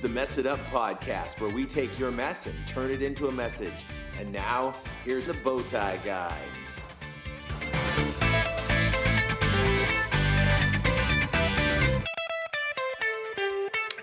[0.00, 3.32] the Mess It Up podcast, where we take your mess and turn it into a
[3.32, 3.84] message.
[4.18, 4.72] And now,
[5.04, 6.38] here's the Bowtie Guy.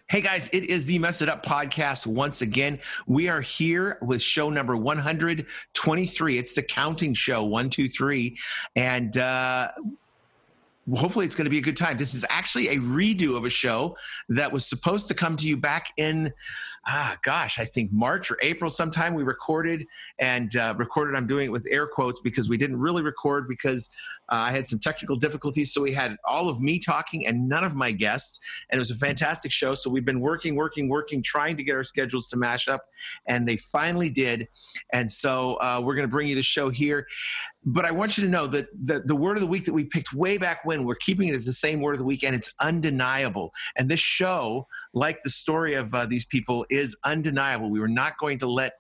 [0.10, 2.80] Hey guys, it is the Mess It Up podcast once again.
[3.08, 6.38] We are here with show number 123.
[6.38, 8.38] It's the counting show, one, two, three.
[8.76, 9.72] And uh,
[10.96, 11.98] hopefully it's going to be a good time.
[11.98, 13.98] This is actually a redo of a show
[14.30, 16.32] that was supposed to come to you back in,
[16.88, 19.14] ah, gosh, I think March or April sometime.
[19.14, 19.86] We recorded
[20.20, 21.16] and uh, recorded.
[21.16, 23.90] I'm doing it with air quotes because we didn't really record because
[24.32, 25.74] uh, I had some technical difficulties.
[25.74, 28.92] So we had all of me talking and none of my guests, and it was
[28.92, 29.74] a fantastic show.
[29.74, 32.86] So we've been working, working, working, trying to get our schedules to mash up,
[33.28, 34.48] and they finally did.
[34.94, 37.06] And so uh, we're going to bring you the show here
[37.70, 39.84] but I want you to know that the, the word of the week that we
[39.84, 42.34] picked way back when, we're keeping it as the same word of the week, and
[42.34, 43.54] it's undeniable.
[43.76, 47.70] And this show, like the story of uh, these people, is undeniable.
[47.70, 48.74] We were not going to let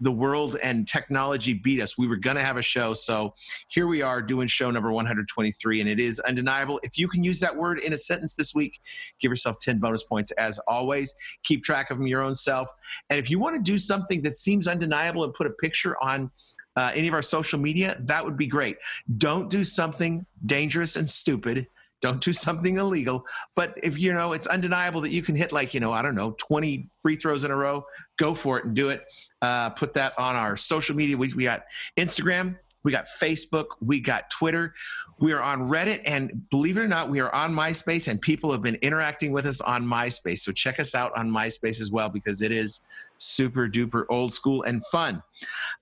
[0.00, 1.96] the world and technology beat us.
[1.96, 2.94] We were going to have a show.
[2.94, 3.34] So
[3.68, 6.80] here we are doing show number 123, and it is undeniable.
[6.82, 8.80] If you can use that word in a sentence this week,
[9.20, 11.14] give yourself 10 bonus points as always.
[11.44, 12.68] Keep track of them your own self.
[13.08, 16.30] And if you want to do something that seems undeniable and put a picture on
[16.76, 18.76] uh, any of our social media, that would be great.
[19.18, 21.68] Don't do something dangerous and stupid.
[22.04, 23.24] Don't do something illegal.
[23.54, 26.14] But if you know it's undeniable that you can hit like you know I don't
[26.14, 27.86] know 20 free throws in a row,
[28.18, 29.06] go for it and do it.
[29.40, 31.16] Uh, put that on our social media.
[31.16, 31.64] We, we got
[31.96, 34.74] Instagram, we got Facebook, we got Twitter,
[35.18, 38.52] we are on Reddit, and believe it or not, we are on MySpace, and people
[38.52, 40.40] have been interacting with us on MySpace.
[40.40, 42.82] So check us out on MySpace as well because it is
[43.16, 45.22] super duper old school and fun.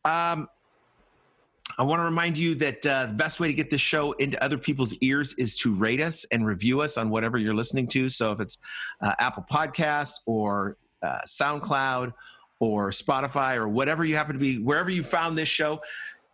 [0.05, 0.47] Um,
[1.79, 4.43] I want to remind you that uh, the best way to get this show into
[4.43, 8.09] other people's ears is to rate us and review us on whatever you're listening to.
[8.09, 8.59] So if it's
[9.01, 12.13] uh, Apple Podcasts or uh, SoundCloud
[12.59, 15.81] or Spotify or whatever you happen to be, wherever you found this show,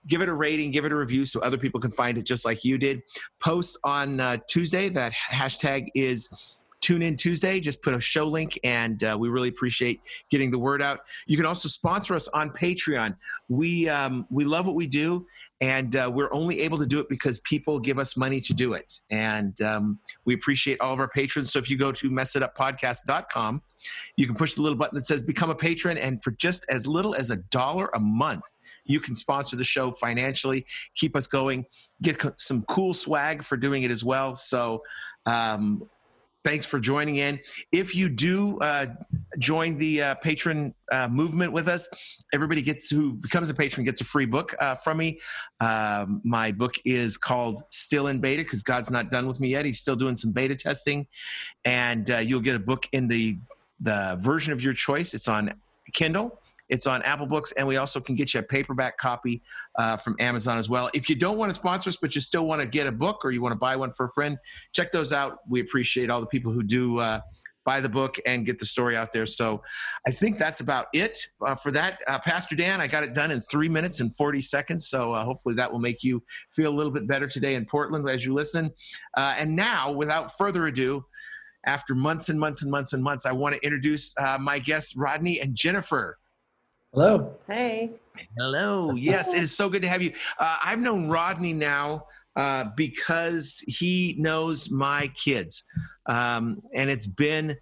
[0.06, 2.44] give it a rating, give it a review so other people can find it just
[2.44, 3.03] like you did.
[3.38, 4.88] Post on uh, Tuesday.
[4.88, 6.28] That hashtag is
[6.88, 7.60] tune in Tuesday.
[7.60, 10.00] Just put a show link, and uh, we really appreciate
[10.31, 11.00] getting the word out.
[11.26, 13.15] You can also sponsor us on Patreon.
[13.50, 15.27] We um, we love what we do,
[15.60, 18.72] and uh, we're only able to do it because people give us money to do
[18.72, 21.53] it, and um, we appreciate all of our patrons.
[21.53, 23.60] So if you go to messituppodcast.com,
[24.16, 26.87] you can push the little button that says "Become a Patron," and for just as
[26.87, 28.44] little as a dollar a month.
[28.87, 31.66] You can sponsor the show financially, keep us going,
[32.00, 34.34] get some cool swag for doing it as well.
[34.34, 34.82] So,
[35.27, 35.87] um,
[36.48, 37.38] thanks for joining in.
[37.72, 38.86] If you do uh,
[39.38, 41.86] join the uh, patron uh, movement with us,
[42.32, 45.20] everybody gets who becomes a patron gets a free book uh, from me.
[45.60, 49.66] Um, my book is called Still in Beta because God's not done with me yet.
[49.66, 51.06] He's still doing some beta testing,
[51.66, 53.36] and uh, you'll get a book in the
[53.80, 55.12] the version of your choice.
[55.12, 55.53] It's on
[55.92, 59.42] Kindle it's on Apple Books, and we also can get you a paperback copy
[59.78, 60.90] uh, from Amazon as well.
[60.94, 63.24] If you don't want to sponsor us, but you still want to get a book
[63.24, 64.36] or you want to buy one for a friend,
[64.72, 65.38] check those out.
[65.48, 66.98] We appreciate all the people who do.
[66.98, 67.20] Uh,
[67.68, 69.26] buy the book and get the story out there.
[69.26, 69.62] So
[70.06, 72.00] I think that's about it uh, for that.
[72.06, 74.88] Uh, Pastor Dan, I got it done in three minutes and 40 seconds.
[74.88, 78.08] So uh, hopefully that will make you feel a little bit better today in Portland
[78.08, 78.70] as you listen.
[79.18, 81.04] Uh, and now, without further ado,
[81.66, 84.96] after months and months and months and months, I want to introduce uh, my guests,
[84.96, 86.16] Rodney and Jennifer.
[86.94, 87.34] Hello.
[87.47, 87.91] Hey.
[88.38, 88.93] Hello.
[88.93, 90.12] Yes, it is so good to have you.
[90.38, 95.65] Uh, I've known Rodney now uh, because he knows my kids.
[96.06, 97.59] Um, and it's been,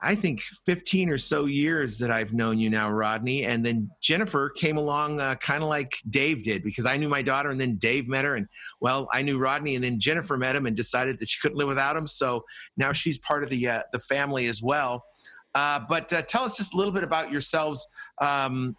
[0.00, 3.44] I think, 15 or so years that I've known you now, Rodney.
[3.44, 7.20] And then Jennifer came along uh, kind of like Dave did because I knew my
[7.20, 8.36] daughter and then Dave met her.
[8.36, 8.48] And
[8.80, 11.68] well, I knew Rodney and then Jennifer met him and decided that she couldn't live
[11.68, 12.06] without him.
[12.06, 12.44] So
[12.78, 15.04] now she's part of the, uh, the family as well.
[15.54, 17.86] Uh, but uh, tell us just a little bit about yourselves,
[18.20, 18.76] um,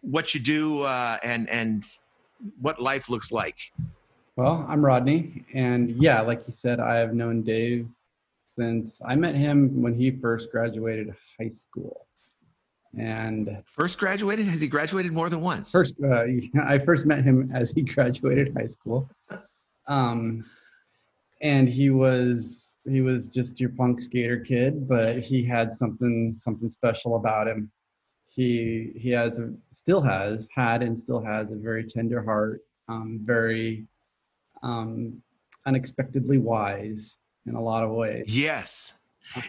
[0.00, 1.84] what you do, uh, and and
[2.60, 3.58] what life looks like.
[4.36, 7.86] Well, I'm Rodney, and yeah, like you said, I have known Dave
[8.50, 12.06] since I met him when he first graduated high school.
[12.98, 14.46] And first graduated?
[14.46, 15.70] Has he graduated more than once?
[15.70, 16.24] First, uh,
[16.64, 19.08] I first met him as he graduated high school.
[19.86, 20.44] Um,
[21.42, 26.70] and he was he was just your punk skater kid, but he had something something
[26.70, 27.70] special about him.
[28.28, 33.20] He he has a, still has had and still has a very tender heart, um,
[33.22, 33.86] very
[34.62, 35.22] um,
[35.66, 37.16] unexpectedly wise
[37.46, 38.24] in a lot of ways.
[38.28, 38.94] Yes.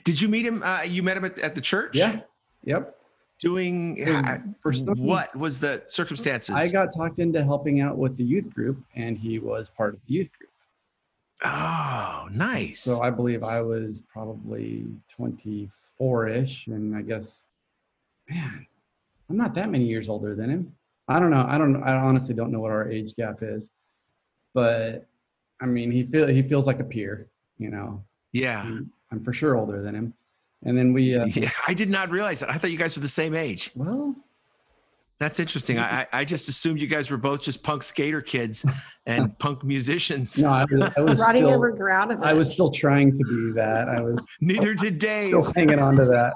[0.03, 0.63] Did you meet him?
[0.63, 1.95] Uh, you met him at, at the church?
[1.95, 2.21] Yeah.
[2.63, 2.95] Yep.
[3.39, 4.37] Doing uh,
[4.97, 6.53] what was the circumstances?
[6.53, 9.99] I got talked into helping out with the youth group, and he was part of
[10.07, 10.50] the youth group.
[11.43, 12.81] Oh, nice.
[12.81, 17.45] So I believe I was probably 24 four-ish, and I guess,
[18.27, 18.65] man,
[19.29, 20.75] I'm not that many years older than him.
[21.07, 21.45] I don't know.
[21.47, 21.83] I don't.
[21.83, 23.69] I honestly don't know what our age gap is,
[24.55, 25.05] but
[25.61, 27.27] I mean, he feel he feels like a peer.
[27.59, 28.61] You know, Yeah.
[28.63, 30.13] I'm, I'm for sure older than him.
[30.63, 31.51] And then we, uh, Yeah.
[31.67, 32.49] I did not realize that.
[32.49, 33.69] I thought you guys were the same age.
[33.75, 34.15] well,
[35.21, 35.77] That's interesting.
[35.77, 38.65] I, I I just assumed you guys were both just punk skater kids
[39.05, 40.41] and punk musicians.
[40.41, 42.25] no, I was, I was Roddy still, never grew out of it.
[42.25, 43.87] I was still trying to be that.
[43.87, 45.27] I was Neither did Dave.
[45.29, 46.33] still hanging on to that.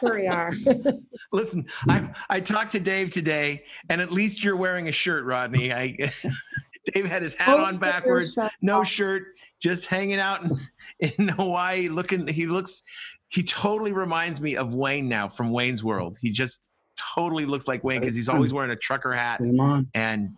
[0.00, 0.52] Here we are.
[1.32, 5.72] Listen, I I talked to Dave today, and at least you're wearing a shirt, Rodney.
[5.72, 6.10] I
[6.92, 9.26] Dave had his hat on backwards, no shirt,
[9.60, 10.58] just hanging out in,
[11.18, 12.26] in Hawaii, looking.
[12.26, 12.82] He looks.
[13.28, 16.18] He totally reminds me of Wayne now from Wayne's World.
[16.20, 16.72] He just
[17.14, 19.40] totally looks like Wayne because he's always wearing a trucker hat,
[19.94, 20.36] and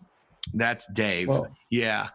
[0.54, 1.28] that's Dave.
[1.28, 2.08] Well, yeah.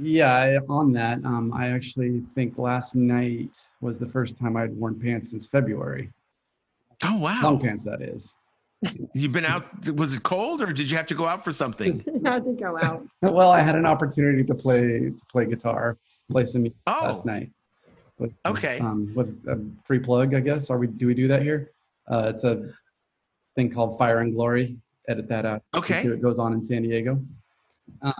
[0.00, 4.98] yeah, on that, um, I actually think last night was the first time I'd worn
[4.98, 6.10] pants since February.
[7.04, 8.34] Oh wow, Long pants, that is.
[9.14, 9.64] You've been out.
[9.92, 11.92] Was it cold, or did you have to go out for something?
[12.24, 13.06] Had to go out.
[13.22, 15.96] Well, I had an opportunity to play to play guitar,
[16.30, 17.00] play some music Oh.
[17.02, 17.50] last night.
[18.18, 18.78] With, Okay.
[18.78, 20.70] Um, with a free plug, I guess.
[20.70, 20.86] Are we?
[20.86, 21.72] Do we do that here?
[22.10, 22.72] Uh, it's a
[23.56, 24.76] thing called Fire and Glory.
[25.08, 25.62] Edit that out.
[25.74, 26.06] Okay.
[26.06, 27.20] It goes on in San Diego.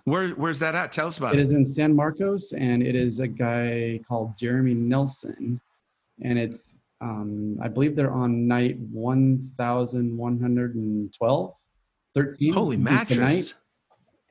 [0.05, 0.91] Where Where's that at?
[0.93, 1.43] Tell us about It it.
[1.43, 5.61] is in San Marcos, and it is a guy called Jeremy Nelson,
[6.23, 11.55] and it's um, I believe they're on night 1,112,
[12.15, 12.53] 13.
[12.53, 13.55] Holy mattress.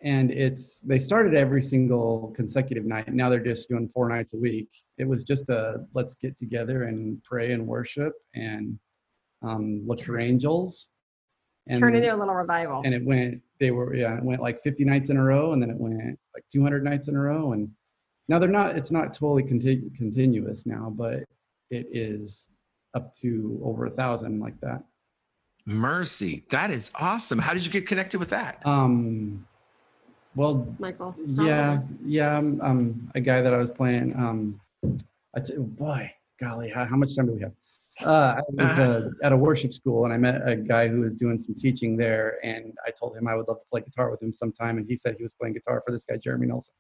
[0.04, 3.13] And it's they started every single consecutive night.
[3.13, 4.68] Now they're just doing four nights a week.
[4.98, 8.78] It was just a let's get together and pray and worship and
[9.42, 10.88] um, look for angels.
[11.68, 12.82] And Turn into a little revival.
[12.86, 15.62] and it went they were yeah it went like 50 nights in a row and
[15.62, 17.70] then it went like 200 nights in a row and
[18.28, 21.24] now they're not it's not totally conti- continuous now but
[21.72, 22.48] it is
[22.94, 24.84] up to over a thousand like that
[25.68, 26.46] Mercy.
[26.52, 27.40] That is awesome.
[27.40, 28.62] How did you get connected with that?
[28.66, 29.46] um
[30.36, 31.16] well Michael.
[31.26, 34.60] yeah yeah um, um a guy that i was playing um
[35.36, 37.54] i t- boy golly how, how much time do we have
[38.03, 41.15] uh, I was uh, at a worship school and I met a guy who was
[41.15, 42.39] doing some teaching there.
[42.44, 44.77] And I told him I would love to play guitar with him sometime.
[44.77, 46.74] And he said he was playing guitar for this guy, Jeremy Nelson.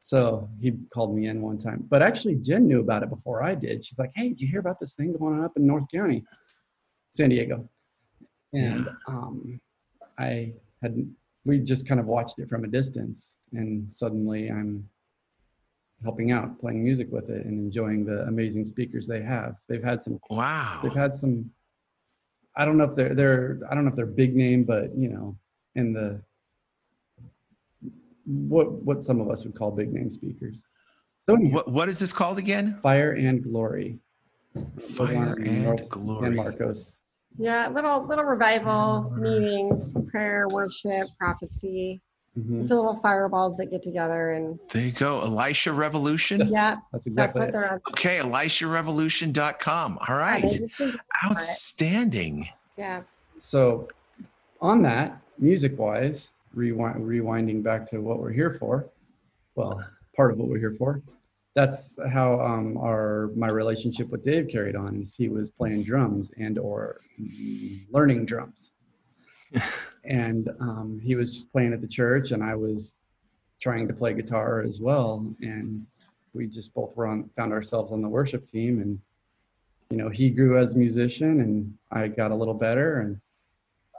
[0.00, 1.84] So he called me in one time.
[1.88, 3.84] But actually, Jen knew about it before I did.
[3.84, 6.24] She's like, hey, did you hear about this thing going on up in North County,
[7.16, 7.68] San Diego?
[8.52, 9.60] And um,
[10.16, 10.96] I had,
[11.44, 13.34] we just kind of watched it from a distance.
[13.52, 14.88] And suddenly I'm
[16.02, 19.56] helping out, playing music with it, and enjoying the amazing speakers they have.
[19.68, 20.80] They've had some Wow.
[20.82, 21.50] they've had some
[22.58, 25.08] i don't know if they're they're i don't know if they're big name but you
[25.08, 25.36] know
[25.74, 26.20] in the
[28.24, 30.56] what what some of us would call big name speakers
[31.28, 32.78] so anyhow, What What is this called again?
[32.82, 33.98] fire and glory
[34.96, 36.34] Fire in and San Glory.
[36.34, 36.98] marcos
[37.38, 42.00] Yeah, little little revival meetings, prayer, worship, prophecy.
[42.38, 42.62] Mhm.
[42.62, 45.22] It's little fireballs that get together and There you go.
[45.22, 46.40] Elisha Revolution.
[46.40, 47.52] Yes, Yeah, that's that's exactly what it.
[47.52, 47.80] they're on.
[47.92, 49.98] Okay, ElishaRevolution.com.
[50.06, 50.60] All right.
[51.24, 52.48] Outstanding.
[52.76, 53.02] Yeah.
[53.38, 53.88] so
[54.60, 58.86] on that music wise rewind, rewinding back to what we're here for
[59.54, 59.82] well
[60.14, 61.00] part of what we're here for
[61.54, 66.30] that's how um, our my relationship with dave carried on is he was playing drums
[66.38, 68.70] and or mm, learning drums
[70.04, 72.98] and um, he was just playing at the church and i was
[73.60, 75.26] trying to play guitar as well.
[75.40, 75.86] And
[76.34, 79.00] we just both were on found ourselves on the worship team and
[79.90, 83.00] you know he grew as a musician and i got a little better.
[83.00, 83.20] And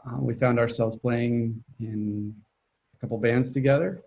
[0.06, 2.36] uh, we found ourselves playing in
[2.96, 4.04] a couple bands together.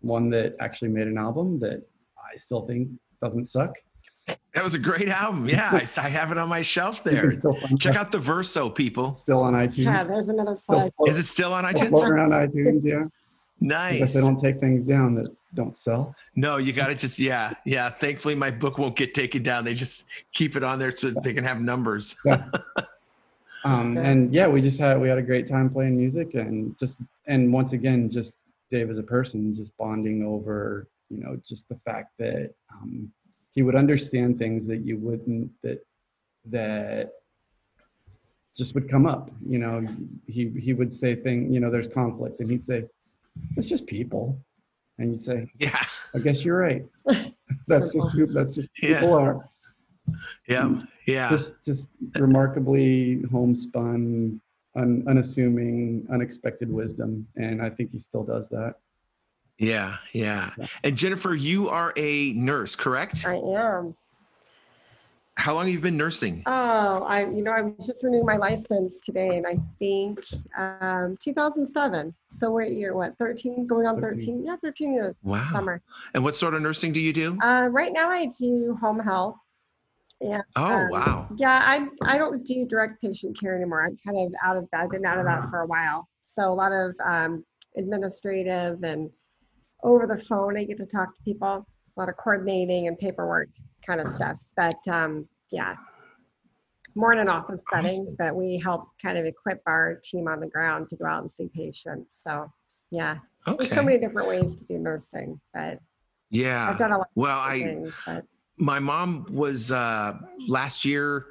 [0.00, 1.82] One that actually made an album that
[2.18, 2.88] i still think
[3.22, 3.74] doesn't suck
[4.54, 5.48] That was a great album.
[5.48, 7.32] Yeah, I, I have it on my shelf there.
[7.80, 9.14] Check out the Verso, people.
[9.14, 11.08] still on itunes Yeah, there's another still plug.
[11.08, 11.88] Is it still on iTunes?
[11.90, 14.14] floating around itunes yeah I guess Nice.
[14.14, 17.90] they don't take things down that don't sell No, you got to just yeah, yeah.
[17.90, 19.64] Thankfully, my book won't get taken down.
[19.64, 22.14] They just keep it on there so they can have numbers.
[23.64, 26.98] um, and yeah we just had we had a great time playing music and just
[27.26, 28.34] and once again just
[28.70, 33.10] dave as a person just bonding over you know just the fact that um,
[33.52, 35.84] he would understand things that you wouldn't that
[36.46, 37.12] that
[38.56, 39.86] just would come up you know?
[40.26, 42.84] He he would say thing you know there's conflicts and he'd say
[43.56, 44.38] it's just people.
[44.98, 45.82] And you'd say Yeah,
[46.14, 46.84] i guess you're right.
[47.68, 49.00] That's just who that's just who Yeah.
[49.00, 49.48] people are.
[50.48, 51.28] Yeah, yeah.
[51.30, 54.40] just just remarkably homespun
[54.74, 58.74] un, unassuming unexpected wisdom and i think he still does that
[59.58, 60.50] Yeah, yeah.
[60.82, 63.24] And Jennifer, you are a nurse, correct?
[63.26, 63.94] I am.
[65.36, 66.42] How long have you been nursing?
[66.44, 70.20] Oh, I, you know, I was just renewing my license today, and I think
[70.58, 72.14] um, 2007.
[72.38, 72.94] So what year?
[72.94, 73.66] What 13?
[73.66, 74.20] Going on 13?
[74.20, 74.44] 13.
[74.44, 75.14] Yeah, 13 years.
[75.22, 75.48] Wow.
[75.50, 75.80] Summer.
[76.14, 77.38] And what sort of nursing do you do?
[77.40, 79.36] Uh, right now, I do home health.
[80.20, 80.42] Yeah.
[80.54, 81.28] Oh, um, wow.
[81.36, 83.84] Yeah, I I don't do direct patient care anymore.
[83.84, 84.82] I'm kind of out of that.
[84.82, 86.08] I've been out of that for a while.
[86.26, 87.44] So a lot of um,
[87.76, 89.10] administrative and
[89.82, 90.56] over the phone.
[90.58, 91.66] I get to talk to people.
[91.96, 93.48] A lot of coordinating and paperwork
[93.86, 94.36] kind of stuff.
[94.56, 95.76] But um, yeah,
[96.94, 98.16] more in an office setting.
[98.18, 101.30] But we help kind of equip our team on the ground to go out and
[101.30, 102.18] see patients.
[102.20, 102.50] So
[102.90, 105.40] yeah, there's so many different ways to do nursing.
[105.52, 105.80] But
[106.30, 106.68] Yeah.
[106.68, 107.94] I've done a lot Well, of I things.
[108.58, 111.26] My mom was uh, last year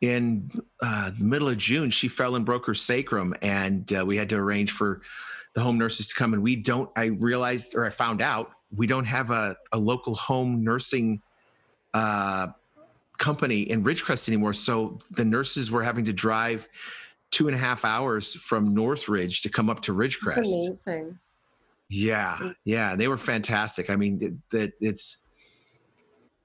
[0.00, 0.50] in
[0.82, 1.90] uh, the middle of June.
[1.90, 5.02] She fell and broke her sacrum, and uh, we had to arrange for
[5.54, 6.34] the home nurses to come.
[6.34, 6.90] And we don't.
[6.96, 11.22] I realized, or I found out, we don't have a, a local home nursing
[11.94, 12.48] uh,
[13.18, 14.52] company in Ridgecrest anymore.
[14.52, 16.68] So the nurses were having to drive
[17.30, 20.76] two and a half hours from Northridge to come up to Ridgecrest.
[20.86, 21.18] amazing.
[21.90, 23.90] Yeah, yeah, they were fantastic.
[23.90, 25.26] I mean, th- that it's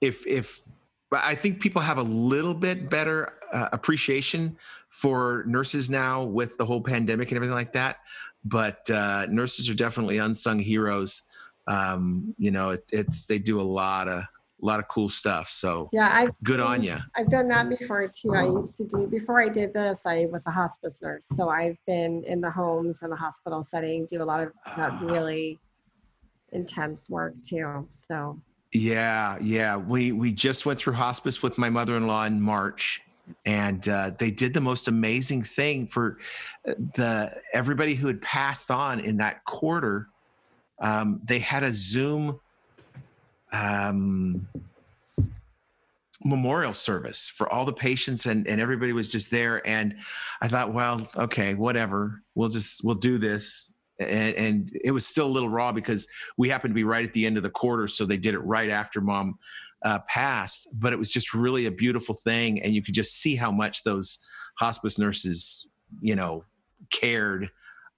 [0.01, 0.61] if if
[1.09, 4.57] but I think people have a little bit better uh, appreciation
[4.89, 7.97] for nurses now with the whole pandemic and everything like that.
[8.45, 11.23] But uh, nurses are definitely unsung heroes.
[11.67, 14.23] Um, you know, it's it's they do a lot of
[14.61, 15.49] a lot of cool stuff.
[15.49, 16.97] So Yeah, I good on you.
[17.15, 18.33] I've done that before too.
[18.35, 20.05] I used to do before I did this.
[20.05, 24.05] I was a hospice nurse, so I've been in the homes and the hospital setting,
[24.05, 24.99] do a lot of that Ah.
[25.01, 25.59] really
[26.51, 27.87] intense work too.
[27.93, 28.39] So
[28.73, 29.77] Yeah, yeah.
[29.77, 33.01] We we just went through hospice with my mother-in-law in March,
[33.45, 36.17] and uh, they did the most amazing thing for
[36.67, 40.07] uh, the everybody who had passed on in that quarter.
[40.81, 42.39] Um, they had a Zoom
[43.51, 44.47] um,
[46.23, 49.65] memorial service for all the patients, and and everybody was just there.
[49.67, 49.95] And
[50.41, 52.21] I thought, well, okay, whatever.
[52.35, 53.73] We'll just we'll do this.
[53.99, 56.07] And, and it was still a little raw because
[56.37, 58.39] we happened to be right at the end of the quarter, so they did it
[58.39, 59.37] right after mom
[59.83, 60.67] uh, passed.
[60.73, 63.83] But it was just really a beautiful thing, and you could just see how much
[63.83, 64.19] those
[64.57, 65.67] hospice nurses,
[66.01, 66.43] you know,
[66.91, 67.49] cared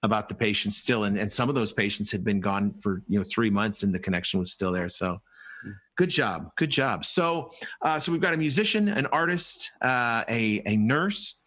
[0.02, 1.04] about the patients still.
[1.04, 3.94] And, and some of those patients had been gone for you know three months, and
[3.94, 4.88] the connection was still there.
[4.88, 5.20] So.
[5.96, 7.04] Good job, good job.
[7.04, 11.44] So, uh, so we've got a musician, an artist, uh, a a nurse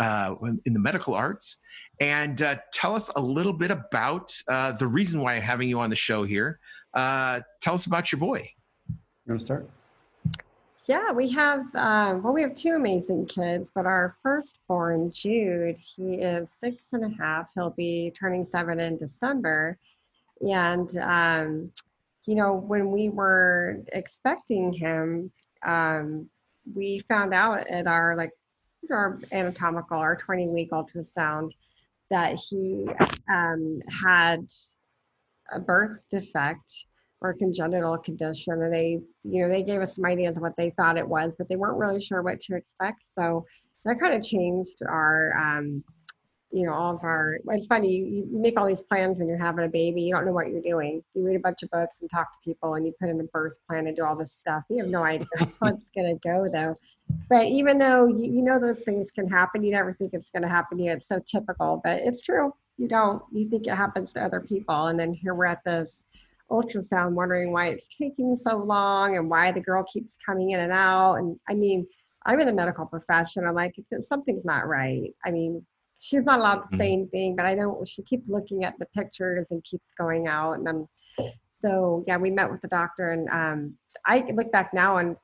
[0.00, 0.34] uh,
[0.66, 1.62] in the medical arts,
[2.00, 5.80] and uh, tell us a little bit about uh, the reason why I'm having you
[5.80, 6.58] on the show here.
[6.92, 8.48] Uh, tell us about your boy.
[9.26, 9.70] You want to start?
[10.86, 16.16] yeah, we have um, well, we have two amazing kids, but our firstborn Jude, he
[16.16, 17.48] is six and a half.
[17.54, 19.78] He'll be turning seven in December,
[20.46, 21.72] and um,
[22.26, 25.30] you know when we were expecting him,
[25.64, 26.28] um,
[26.74, 28.32] we found out at our like
[28.90, 31.52] our anatomical, our 20 week ultrasound,
[32.10, 32.86] that he
[33.30, 34.46] um, had
[35.50, 36.84] a birth defect
[37.24, 40.70] or congenital condition and they you know they gave us some ideas of what they
[40.70, 42.98] thought it was but they weren't really sure what to expect.
[43.02, 43.46] So
[43.86, 45.82] that kind of changed our um
[46.52, 49.64] you know all of our it's funny you, make all these plans when you're having
[49.64, 51.02] a baby you don't know what you're doing.
[51.14, 53.24] You read a bunch of books and talk to people and you put in a
[53.24, 54.62] birth plan and do all this stuff.
[54.68, 56.76] You have no idea how it's going to go though.
[57.30, 60.42] But even though you, you know those things can happen you never think it's going
[60.42, 62.52] to happen to you it's so typical but it's true.
[62.76, 63.22] You don't.
[63.32, 66.04] You think it happens to other people and then here we're at this
[66.54, 70.72] ultrasound wondering why it's taking so long and why the girl keeps coming in and
[70.72, 71.14] out.
[71.14, 71.86] And i mean
[72.26, 73.44] i'm in the medical profession.
[73.44, 75.10] I'm like something's not right.
[75.24, 75.64] I mean
[75.98, 78.86] she's not allowed to say anything but i don't know she keeps looking at the
[78.86, 80.54] pictures and keeps going out.
[80.54, 80.88] And i'm
[81.50, 83.74] so yeah we met with the doctor and um,
[84.06, 85.16] i look back now and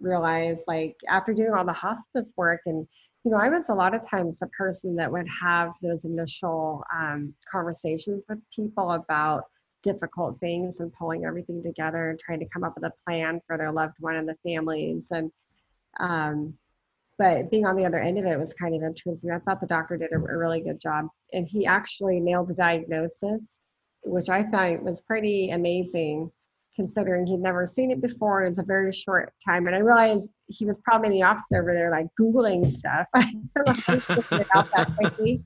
[0.00, 2.86] realize like after doing all the hospice work and
[3.24, 6.82] you know i was a lot of times the person that would have those initial
[6.94, 9.44] um, conversations with people about
[9.82, 13.56] difficult things and pulling everything together and trying to come up with a plan for
[13.56, 15.30] their loved one and the families and
[15.98, 16.54] um,
[17.18, 19.30] but being on the other end of it was kind of interesting.
[19.30, 22.54] I thought the doctor did a, a really good job and he actually nailed the
[22.54, 23.54] diagnosis
[24.04, 26.30] which i thought was pretty amazing
[26.76, 29.66] considering he'd never seen it before it's a very short time.
[29.66, 33.06] And i realized he was probably in the office over there like googling stuff.
[33.14, 35.44] I don't know if he figured it out that quickly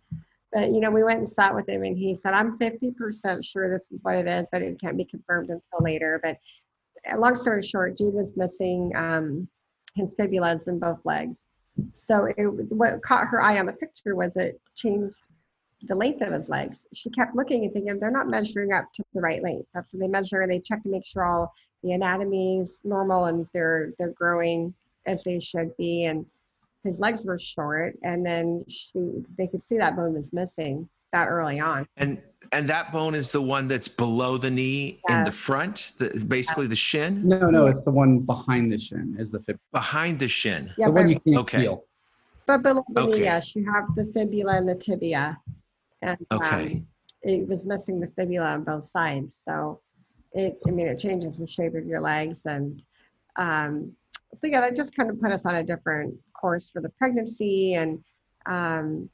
[0.55, 3.77] but you know, we went and sat with him, and he said, "I'm 50% sure
[3.77, 6.39] this is what it is, but it can't be confirmed until later." But
[7.13, 9.49] uh, long story short, Jude was missing um,
[9.97, 11.47] his fibulas in both legs.
[11.93, 15.21] So it, what caught her eye on the picture was it changed
[15.83, 16.87] the length of his legs.
[16.95, 19.69] She kept looking and thinking they're not measuring up to the right length.
[19.75, 20.41] That's what they measure.
[20.41, 24.73] and They check to make sure all the anatomy is normal and they're they're growing
[25.07, 26.25] as they should be, and
[26.85, 28.93] his legs were short, and then she,
[29.37, 31.87] they could see that bone was missing that early on.
[31.97, 32.21] And
[32.53, 36.67] and that bone is the one that's below the knee in the front, the, basically
[36.67, 39.59] the shin, No, no, it's the one behind the shin is the fib.
[39.73, 40.71] behind the shin.
[40.77, 41.63] Yeah, the but, one you can't Okay.
[41.63, 41.85] feel.
[42.47, 43.23] but below the knee, Okay.
[43.25, 45.41] yes, you have the fibula and the tibia,
[46.03, 46.75] and Okay.
[46.75, 46.87] um,
[47.23, 49.43] it was missing the fibula on both sides.
[49.43, 49.81] So
[50.33, 52.45] it, I mean, it changes the shape of your legs.
[52.45, 52.85] And
[53.37, 53.97] um,
[54.35, 57.75] so, yeah, that just kind of put us on a different course for the pregnancy.
[57.75, 58.03] And
[58.47, 59.09] um,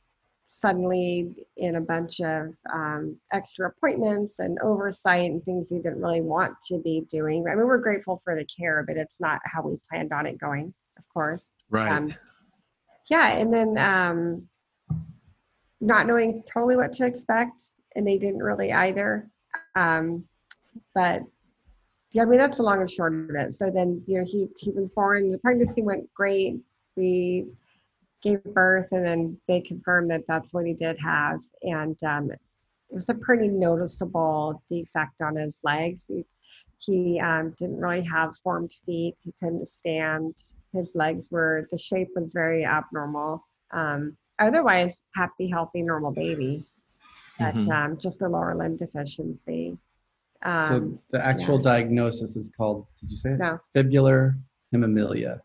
[0.46, 6.22] suddenly, in a bunch of um, extra appointments and oversight and things we didn't really
[6.22, 7.44] want to be doing.
[7.48, 10.38] I mean, we're grateful for the care, but it's not how we planned on it
[10.38, 11.90] going, of course Right.
[11.90, 12.14] um,
[13.08, 14.48] yeah and then um,
[15.80, 17.62] not knowing totally what to expect
[17.96, 19.28] and they didn't really either
[19.74, 20.24] um,
[20.94, 21.22] but
[22.12, 23.54] yeah i mean that's the long and short of it.
[23.54, 26.60] So then you know he he was born the pregnancy went great.
[26.96, 27.46] We
[28.22, 31.40] gave birth and then they confirmed that that's what he did have.
[31.62, 32.40] And um, it
[32.90, 36.06] was a pretty noticeable defect on his legs.
[36.08, 36.24] He,
[36.78, 39.16] he um, didn't really have formed feet.
[39.22, 40.34] He couldn't stand.
[40.72, 43.44] His legs were the shape was very abnormal.
[43.72, 46.62] Um, otherwise happy healthy normal baby.
[47.38, 47.70] But Mhm.
[47.70, 49.78] um, just a lower limb deficiency
[50.44, 51.62] so um, the actual yeah.
[51.62, 53.38] diagnosis is called, did you say it?
[53.38, 54.38] no Fibular
[54.72, 55.40] hemimelia.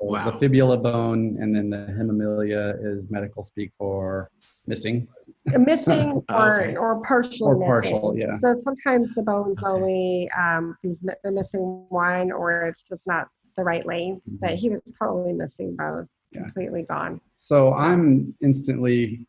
[0.00, 0.30] So Wow.
[0.30, 4.30] The fibula bone and then the hemimelia is medical speak for
[4.66, 5.08] missing.
[5.46, 6.76] missing or Okay.
[6.76, 7.92] or partial Or missing.
[7.92, 8.32] partial, yeah.
[8.34, 9.70] So sometimes the bone's Okay.
[9.72, 14.22] only um, he's they're missing one, or it's just not the right length.
[14.26, 16.42] But he was totally missing both, Yeah.
[16.42, 17.20] completely gone.
[17.40, 19.26] So I'm instantly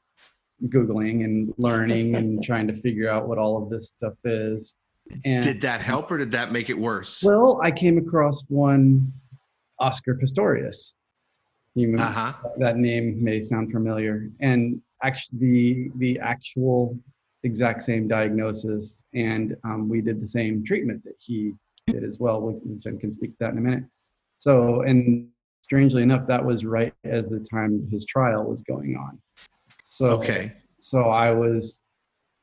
[0.66, 4.76] Googling and learning and trying to figure out what all of this stuff is.
[5.24, 7.22] And Did that help or did that make it worse?
[7.24, 9.12] well, I came across one
[9.80, 10.92] Oscar Pistorius.
[11.76, 12.34] You, Uh huh.
[12.58, 16.98] that name may sound familiar and actually the the actual
[17.44, 21.52] exact same diagnosis and um, we did the same treatment that he
[21.88, 23.84] did as well which i can speak to that in a minute
[24.38, 25.28] so and
[25.64, 29.20] strangely enough that was right as the time his trial was going on
[29.86, 30.52] so Okay.
[30.82, 31.82] so i was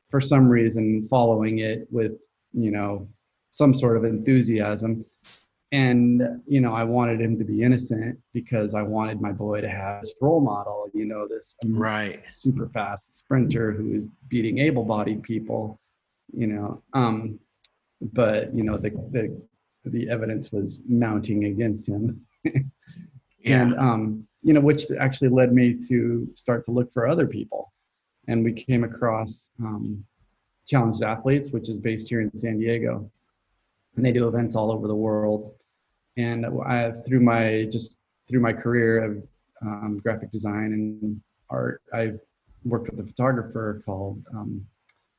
[0.09, 2.13] for some reason following it with
[2.53, 3.07] you know
[3.51, 5.05] some sort of enthusiasm
[5.71, 9.69] and you know i wanted him to be innocent because i wanted my boy to
[9.69, 12.25] have this role model you know this Right.
[12.29, 15.79] super fast sprinter who is beating able-bodied people
[16.31, 17.39] you know um
[18.13, 19.23] but you know the the
[19.85, 22.25] the evidence was mounting against him
[23.45, 23.63] Yeah.
[23.63, 27.71] and um, you know, which actually led me to start to look for other people,
[28.27, 30.03] and we came across um,
[30.67, 33.09] Challenged Athletes, which is based here in San Diego,
[33.95, 35.53] and they do events all over the world.
[36.17, 39.23] And I, through my just through my career of
[39.61, 42.13] um, graphic design and art, I
[42.63, 44.65] worked with a photographer called um,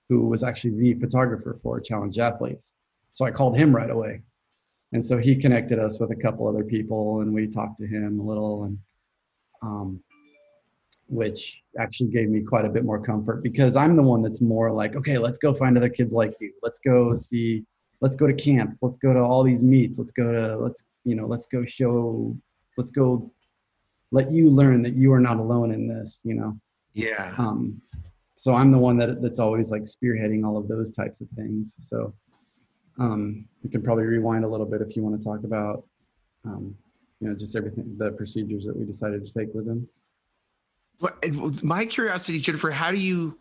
[0.09, 2.73] who was actually the photographer for Challenged Athletes.
[3.13, 4.21] So I called him right away
[4.95, 8.21] and so he connected us with a couple other people and we talked to him
[8.21, 8.79] a little and
[9.65, 9.89] um,
[11.21, 14.69] which actually gave me quite a bit more comfort because i'm the one that's more
[14.81, 17.63] like okay let's go find other kids like you let's go see
[18.01, 21.15] let's go to camps let's go to all these meets let's go to let's you
[21.15, 22.35] know let's go show
[22.79, 23.31] let's go
[24.19, 26.51] let you learn that you are not alone in this you know
[26.95, 27.35] Yeah.
[27.37, 27.61] um,
[28.37, 31.77] so I'm the one that that's always like spearheading all of those types of things.
[31.89, 32.13] So
[32.99, 35.85] um, we can probably rewind a little bit if you want to talk about,
[36.45, 36.77] um,
[37.21, 39.89] you know, just everything, the procedures that we decided to take with him.
[41.01, 43.39] But my curiosity, Jennifer, how do you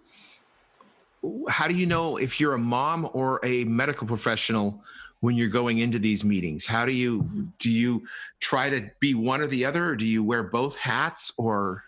[1.47, 4.83] how do you know if you're a mom or a medical professional
[5.21, 6.65] when you're going into these meetings?
[6.65, 7.27] How do you
[7.59, 8.03] do you
[8.39, 11.31] try to be one or the other, or do you wear both hats?
[11.37, 11.83] Or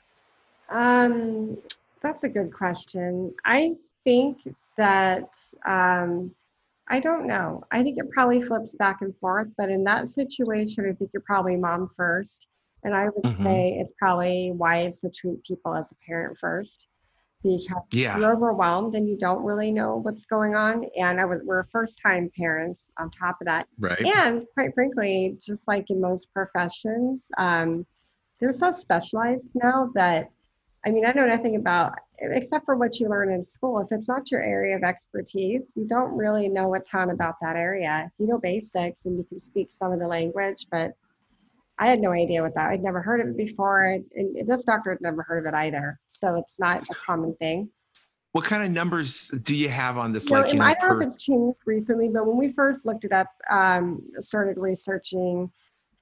[0.69, 1.57] Um,
[2.01, 3.33] that's a good question.
[3.43, 6.33] I think that um,
[6.87, 7.63] I don't know.
[7.71, 11.23] I think it probably flips back and forth, but in that situation, I think you're
[11.25, 12.47] probably mom first.
[12.83, 13.43] And I would Mhm.
[13.43, 16.87] say it's probably wise to treat people as a parent first
[17.43, 20.85] because yeah, you're overwhelmed and you don't really know what's going on.
[20.95, 23.67] And I was we're first time parents on top of that.
[23.79, 27.85] right, And quite frankly, just like in most professions, um,
[28.39, 30.29] they're so specialized now that
[30.85, 33.79] I mean, I know nothing about except for what you learn in school.
[33.79, 37.55] If it's not your area of expertise, you don't really know a ton about that
[37.55, 38.11] area.
[38.19, 40.93] You know basics and you can speak some of the language, but
[41.79, 42.69] I had no idea what that.
[42.69, 44.05] I'd never heard of it before, and
[44.47, 45.99] this doctor had never heard of it either.
[46.07, 47.69] So it's not a common thing.
[48.31, 50.29] What kind of numbers do you have on this?
[50.29, 52.85] No, like, you know, I don't know if it's changed recently, but when we first
[52.85, 55.49] looked it up, um, started researching,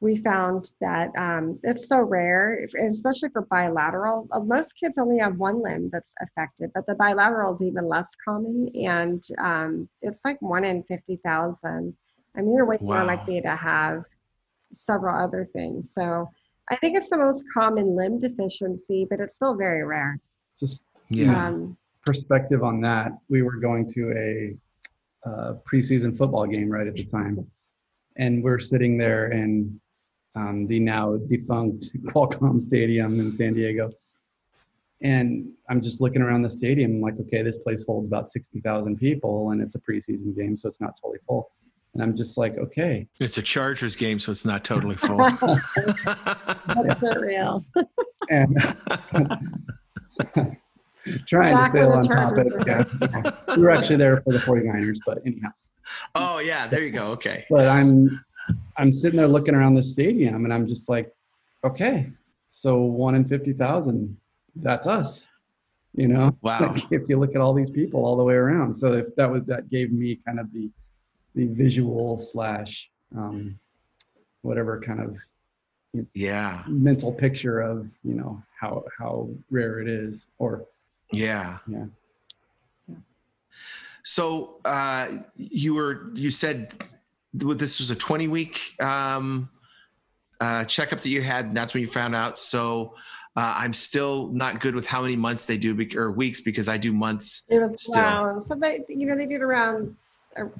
[0.04, 4.28] we found that um, it's so rare, especially for bilateral.
[4.34, 8.12] Uh, most kids only have one limb that's affected, but the bilateral is even less
[8.24, 11.96] common, and um, it's like one in fifty thousand.
[12.36, 14.04] I mean, you're way more likely to have
[14.76, 15.94] several other things.
[15.94, 16.30] So
[16.70, 20.20] I think it's the most common limb deficiency, but it's still very rare.
[20.60, 21.48] Just Yeah.
[21.48, 26.96] Um, perspective on that, we were going to a uh, preseason football game right at
[26.96, 27.48] the time,
[28.18, 29.80] and we're sitting there in
[30.36, 33.92] um, the now defunct Qualcomm Stadium in San Diego,
[35.02, 38.98] and I'm just looking around the stadium, like, okay, this place holds about sixty thousand
[38.98, 41.52] people, and it's a preseason game, so it's not totally full.
[41.94, 45.18] And I'm just like, okay, It's a Chargers game, so it's not totally full.
[45.18, 47.64] that's not real.
[48.32, 48.58] and
[51.28, 52.66] trying Back to stay when the on topic.
[52.66, 53.56] Chargers Yeah.
[53.56, 55.50] we were actually there for the 49ers, but anyhow.
[56.16, 57.08] oh yeah, there you go.
[57.12, 57.46] Okay.
[57.50, 58.10] but I'm
[58.78, 61.14] I'm sitting there looking around the stadium and I'm just like,
[61.64, 62.12] okay,
[62.50, 64.18] so one in fifty thousand,
[64.56, 65.28] that's us.
[65.96, 66.36] You know?
[66.42, 66.74] Wow.
[66.74, 68.76] Like, if you look at all these people all the way around.
[68.76, 70.70] So if that was that gave me kind of the
[71.36, 73.58] the visual slash um
[74.42, 75.18] whatever kind of
[76.14, 76.64] Yeah.
[76.68, 80.26] mental picture of, you know, how how rare it is.
[80.40, 80.66] Or
[81.12, 81.60] Yeah.
[81.68, 81.86] Yeah.
[84.04, 86.74] So uh, you were you said
[87.34, 89.50] this was a 20 week um,
[90.40, 92.38] uh, checkup that you had, and that's when you found out.
[92.38, 92.96] So
[93.36, 96.70] uh, I'm still not good with how many months they do bec- or weeks because
[96.70, 97.44] I do months.
[97.50, 98.02] It was Still.
[98.04, 99.96] around, so they, you know, they do it around,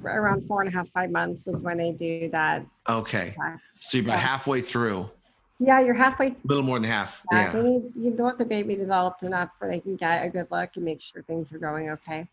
[0.04, 2.66] around four and a half, five months is when they do that.
[2.88, 3.34] Okay.
[3.38, 3.54] Okay.
[3.78, 4.20] So you're about Yeah.
[4.26, 5.08] halfway through,
[5.60, 6.28] Yeah, you're halfway.
[6.28, 7.22] a little more than half.
[7.30, 7.60] They Yeah.
[7.62, 10.84] need, you want the baby developed enough where they can get a good look and
[10.84, 12.28] make sure things are going okay.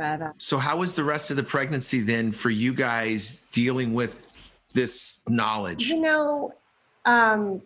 [0.00, 3.92] But uh, So how was the rest of the pregnancy then for you guys dealing
[3.92, 4.32] with
[4.72, 5.88] this knowledge?
[5.88, 6.54] you know,
[7.04, 7.60] um,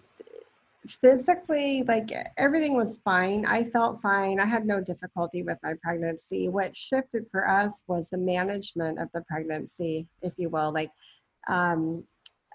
[1.00, 3.46] physically, like everything was fine.
[3.46, 4.40] I felt fine.
[4.40, 6.48] I had no difficulty with my pregnancy.
[6.48, 10.72] What shifted for us was the management of the pregnancy, if you will.
[10.72, 10.90] Like,
[11.46, 12.02] um,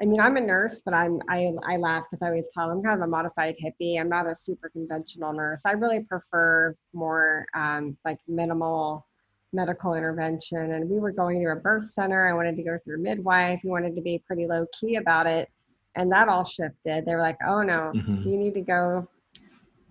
[0.02, 2.80] I mean, I'm a nurse, but I'm I I laugh because I always tell them
[2.80, 3.98] I'm kind of a modified hippie.
[3.98, 5.62] I'm not a super conventional nurse.
[5.66, 9.06] I really prefer more um, like minimal
[9.54, 10.74] medical intervention.
[10.74, 12.28] And we were going to a birth center.
[12.28, 13.60] I wanted to go through midwife.
[13.64, 15.50] We wanted to be pretty low key about it,
[15.96, 17.06] and that all shifted.
[17.06, 18.26] They were like, "Oh no, Mhm.
[18.26, 19.08] you need to go."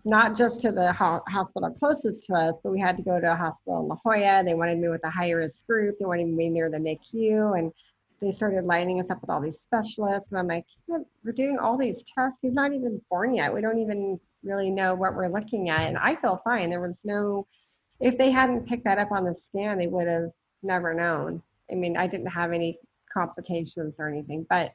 [0.04, 3.32] Not just to the ho- hospital closest to us, but we had to go to
[3.32, 4.42] a hospital in La Jolla.
[4.44, 5.98] They wanted me with a high risk group.
[5.98, 7.72] They wanted me near the NICU, and
[8.20, 10.30] they started lining us up with all these specialists.
[10.30, 12.38] And I'm like, "Yeah, we're doing all these tests.
[12.40, 13.52] He's not even born yet.
[13.52, 15.82] We don't even really know what we're looking at.
[15.82, 16.70] And I feel fine.
[16.70, 17.46] There was no,
[18.00, 20.30] if they hadn't picked that up on the scan, they would have
[20.62, 21.42] never known.
[21.70, 22.78] I mean, I didn't have any
[23.12, 24.72] complications or anything, but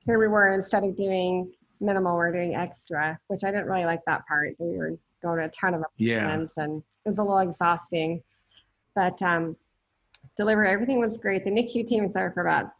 [0.00, 4.00] here we were, instead of doing minimal, we're doing extra, which I didn't really like
[4.06, 4.54] that part.
[4.58, 6.18] We were going to a ton of Yeah.
[6.18, 8.22] appointments and it was a little exhausting.
[8.94, 9.56] But um,
[10.36, 11.44] delivery, everything was great.
[11.44, 12.70] The NICU team was there for about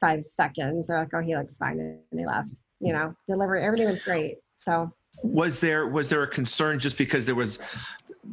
[0.00, 0.88] five seconds.
[0.88, 1.80] They're like, oh, he looks fine.
[1.80, 2.56] And they left.
[2.80, 4.38] You know, delivery, everything was great.
[4.60, 4.92] So
[5.22, 7.60] was there was there a concern just because there was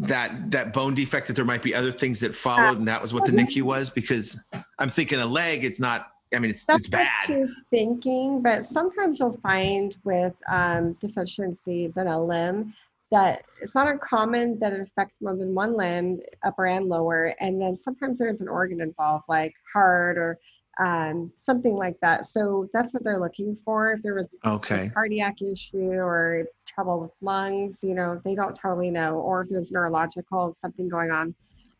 [0.01, 3.13] that that bone defect that there might be other things that followed and that was
[3.13, 4.43] what the NICU was because
[4.79, 8.41] I'm thinking a leg it's not I mean it's that's it's bad what you're thinking.
[8.41, 12.73] But sometimes you'll find with um, deficiencies in a limb
[13.11, 17.35] that it's not uncommon that it affects more than one limb, upper and lower.
[17.41, 20.39] And then sometimes there's an organ involved, like heart or
[20.79, 22.25] um, something like that.
[22.25, 23.91] So that's what they're looking for.
[23.91, 28.55] If there was a okay cardiac issue or trouble with lungs, you know, they don't
[28.55, 29.15] totally know.
[29.15, 31.35] Or if there's neurological something going on,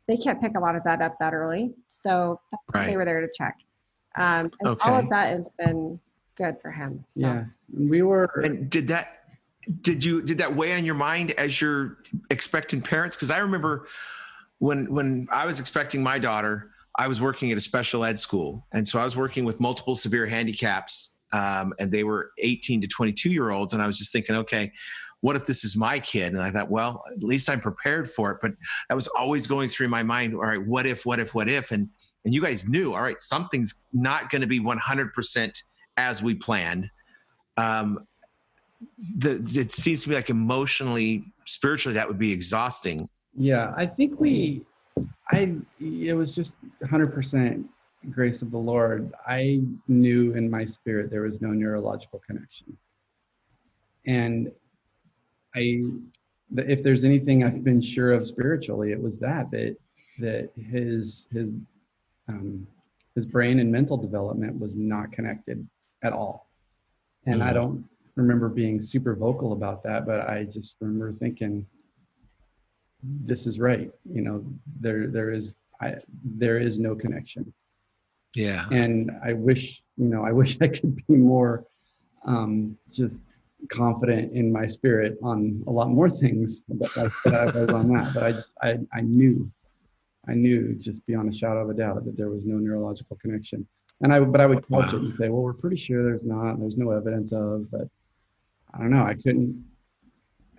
[0.08, 1.74] they can't pick a lot of that up that early.
[1.92, 3.58] So that's what they were there to check.
[4.18, 6.00] Um, and all of that has been
[6.36, 7.06] good for him.
[7.10, 7.22] So.
[7.22, 9.24] yeah, we were and did that
[9.82, 12.00] did you did that weigh on your mind as you're
[12.30, 13.88] expecting parents because I remember
[14.60, 18.66] when when I was expecting my daughter I was working at a special ed school
[18.74, 22.88] and so I was working with multiple severe handicaps um, and they were 18 to
[22.88, 24.72] 22 year olds and I was just thinking okay
[25.22, 26.34] what if this is my kid?
[26.34, 28.40] And I thought, well, at least I'm prepared for it.
[28.42, 28.54] But
[28.90, 30.34] that was always going through my mind.
[30.34, 31.72] All right, what if, what if, what if?
[31.72, 31.88] And
[32.24, 35.64] and you guys knew, all right, something's not going to be 100%
[35.98, 36.88] as we planned.
[37.58, 38.06] Um,
[39.18, 43.10] the it seems to me like emotionally, spiritually, that would be exhausting.
[43.36, 44.64] Yeah, I think we,
[45.32, 47.64] I, it was just 100%
[48.10, 49.14] grace of the Lord.
[49.28, 52.76] I knew in my spirit there was no neurological connection.
[54.06, 54.52] And
[55.56, 55.82] I,
[56.58, 59.78] if there's anything I've been sure of spiritually, it was that, that,
[60.20, 61.50] that his, his,
[62.28, 62.66] um,
[63.16, 65.68] his brain and mental development was not connected
[66.04, 66.48] at all.
[67.28, 67.54] and I Mhm.
[67.54, 71.66] don't remember being super vocal about that, but I just remember thinking,
[73.04, 74.46] "This is right." You know,
[74.80, 77.52] there there is I there is no connection,
[78.36, 78.68] Yeah.
[78.72, 81.66] and I wish you know I wish I could be more
[82.26, 83.24] um, just
[83.70, 86.62] confident in my spirit on a lot more things.
[86.70, 89.52] But I said I was on that, but I just I I knew,
[90.28, 93.68] I knew just beyond a shadow of a doubt that there was no neurological connection.
[94.02, 94.98] And I but I would couch Wow.
[95.00, 96.60] it and say, well, we're pretty sure there's not.
[96.60, 97.88] There's no evidence of, but
[98.74, 99.04] I don't know.
[99.04, 99.64] I couldn't,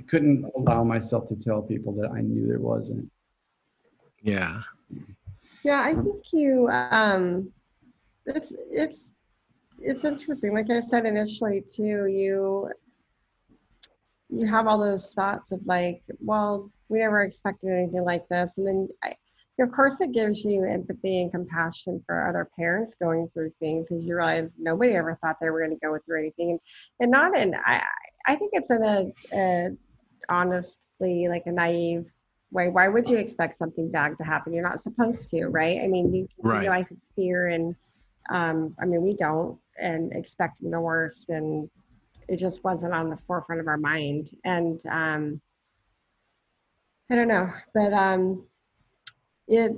[0.03, 3.11] I couldn't allow myself to tell people that I knew there wasn't.
[4.23, 4.63] Yeah.
[5.65, 6.69] Yeah, I think you.
[6.69, 7.53] Um,
[8.27, 9.09] it's it's
[9.79, 10.55] it's interesting.
[10.55, 12.69] Like I said initially, too, you
[14.29, 18.67] you have all those thoughts of like, well, we never expected anything like this, and
[18.67, 19.15] then I,
[19.61, 24.05] of course it gives you empathy and compassion for other parents going through things because
[24.05, 26.61] you realize nobody ever thought they were going to go through anything, and
[26.99, 27.85] and not in I
[28.27, 29.71] I think it's in a, a
[30.29, 32.07] honestly like a naive
[32.51, 32.69] way.
[32.69, 34.53] Why would you expect something bad to happen?
[34.53, 35.81] You're not supposed to, right?
[35.83, 36.69] I mean, you Right.
[36.69, 37.75] life in fear, and
[38.31, 41.69] um, I mean, we don't, and expecting the worst, and
[42.29, 44.31] it just wasn't on the forefront of our mind.
[44.45, 45.41] And um,
[47.11, 48.47] I don't know, but um,
[49.49, 49.73] it,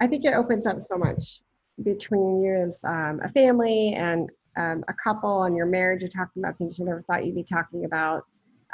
[0.00, 1.42] I think it opens up so much
[1.82, 6.02] between you as um, a family and um, a couple and your marriage.
[6.02, 8.24] You're talking about things you never thought you'd be talking about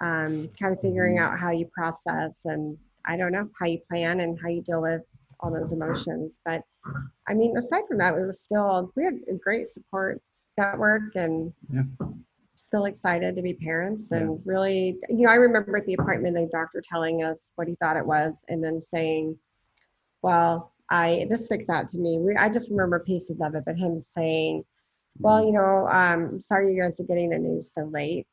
[0.00, 2.76] um, kind of figuring out how you process and
[3.06, 5.02] I don't know how you plan and how you deal with
[5.40, 6.40] all those emotions.
[6.44, 6.62] But
[7.28, 10.20] I mean, aside from that, we were still we had a great support
[10.58, 11.84] network and Yeah.
[12.56, 16.46] still excited to be parents and really, you know, I remember at the appointment the
[16.46, 19.38] doctor telling us what he thought it was and then saying,
[20.22, 22.18] "Well, I this sticks out to me.
[22.18, 24.64] We I just remember pieces of it, but him saying."
[25.20, 28.26] Well, you know, um, sorry you guys are getting the news so late,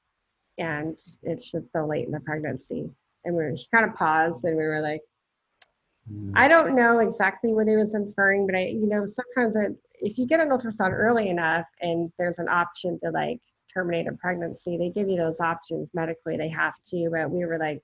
[0.57, 2.89] and it's just so late in the pregnancy.
[3.25, 5.01] And we he kind of paused, and we were like,
[6.11, 6.31] Mm.
[6.35, 10.17] I don't know exactly what he was inferring, but I, you know, sometimes it, if
[10.17, 13.39] you get an ultrasound early enough, and there's an option to like
[13.71, 16.37] terminate a pregnancy, they give you those options medically.
[16.37, 17.81] They have to, but we were like,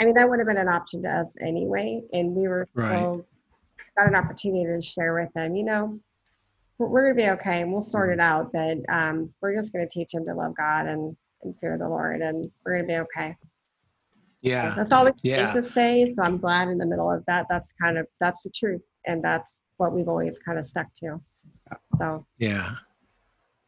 [0.00, 2.96] I mean, that would have been an option to us anyway, and we were Right.
[2.96, 3.26] still
[3.96, 5.54] got an opportunity to share with them.
[5.56, 6.00] You know,
[6.78, 8.52] we're, we're gonna be okay, and we'll sort it out.
[8.52, 12.20] But um, we're just gonna teach them to love God and and fear the Lord,
[12.20, 13.36] and we're gonna be okay.
[14.40, 14.74] Yeah.
[14.76, 15.52] That's all we can Yeah.
[15.52, 16.14] to say.
[16.14, 17.46] So I'm glad in the middle of that.
[17.50, 21.20] That's kind of that's the truth, and that's what we've always kind of stuck to.
[21.98, 22.76] So Yeah.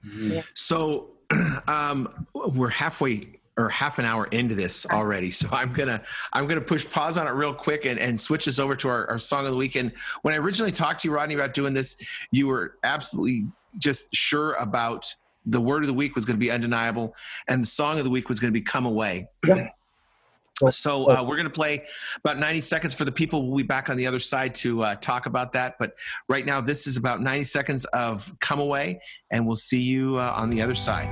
[0.05, 0.35] Mhm.
[0.37, 0.43] Yeah.
[0.55, 1.17] So
[1.69, 5.31] um, we're halfway or half an hour into this already.
[5.31, 6.03] So I'm gonna
[6.33, 9.09] I'm gonna push pause on it real quick and, and switch this over to our,
[9.11, 9.77] our song of the week.
[9.77, 11.97] And when I originally talked to you, Rodney, about doing this,
[12.31, 13.47] you were absolutely
[13.79, 15.15] just sure about
[15.47, 17.15] the word of the week was going to be undeniable,
[17.49, 19.69] and the song of the week was going to be "Come Away." Yeah.
[20.69, 21.85] So uh, we're going to play
[22.23, 23.47] about 90 seconds for the people.
[23.47, 25.77] We'll be back on the other side to uh, talk about that.
[25.79, 25.95] But
[26.29, 29.01] right now, this is about 90 seconds of "Come Away,"
[29.31, 31.09] and we'll see you uh, on the other side.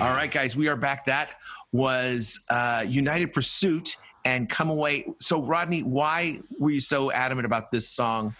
[0.00, 1.04] All right, guys, we are back.
[1.06, 1.30] That
[1.72, 5.08] was uh, United Pursuit and Come Away.
[5.18, 8.36] So, Rodney, why were you so adamant about this song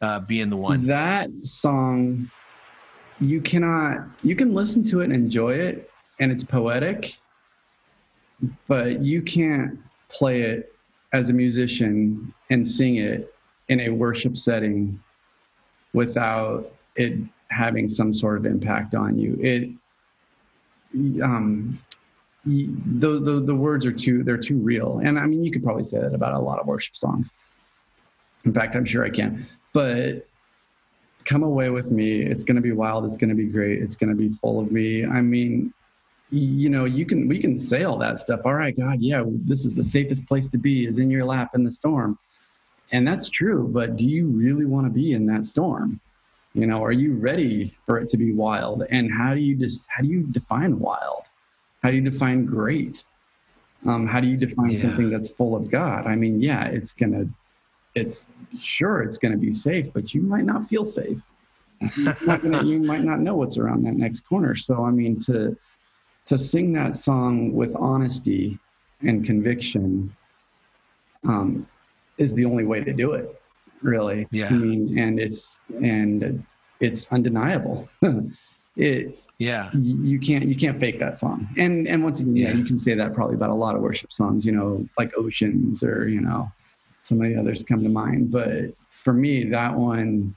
[0.00, 0.86] uh, being the one?
[0.86, 2.30] That song,
[3.18, 7.12] you cannot, you can listen to it and enjoy it, and it's poetic,
[8.68, 10.72] but you can't play it
[11.12, 13.34] as a musician and sing it
[13.66, 15.02] in a worship setting
[15.92, 19.36] without it having some sort of impact on you.
[19.40, 19.70] It
[21.22, 21.78] um
[22.44, 25.00] the, the the words are too they're too real.
[25.04, 27.32] And I mean you could probably say that about a lot of worship songs.
[28.44, 29.46] In fact, I'm sure I can.
[29.74, 30.26] But
[31.28, 32.22] come away with me.
[32.22, 33.04] It's going to be wild.
[33.04, 33.82] It's going to be great.
[33.82, 35.04] It's going to be full of me.
[35.04, 35.74] I mean,
[36.30, 38.40] you know, you can we can say all that stuff.
[38.44, 41.50] All right, God, yeah, this is the safest place to be is in your lap
[41.54, 42.18] in the storm.
[42.92, 46.00] And that's true, but do you really want to be in that storm?
[46.58, 48.82] You know, are you ready for it to be wild?
[48.90, 51.22] And how do you just how do you define wild?
[51.84, 53.04] How do you define great?
[53.86, 54.82] Um, how do you define Yeah.
[54.82, 56.08] something that's full of God?
[56.08, 57.26] I mean, yeah, it's gonna,
[57.94, 58.26] it's
[58.60, 61.20] sure it's gonna be safe, but you might not feel safe.
[62.26, 64.56] Gonna- you might not know what's around that next corner.
[64.56, 65.56] So I mean, to
[66.26, 68.58] to sing that song with honesty
[69.02, 70.12] and conviction
[71.24, 71.68] um,
[72.18, 73.40] is the only way to do it.
[73.82, 74.48] Really, Yeah.
[74.48, 76.44] I mean, and it's and
[76.80, 77.88] it's undeniable.
[78.76, 79.70] it Yeah.
[79.74, 81.48] you can't you can't fake that song.
[81.56, 82.54] And and once again, yeah, Yeah.
[82.56, 84.44] you can say that probably about a lot of worship songs.
[84.44, 86.50] You know, like Oceans or you know,
[87.04, 88.30] some of the others come to mind.
[88.30, 90.34] But for me, that one,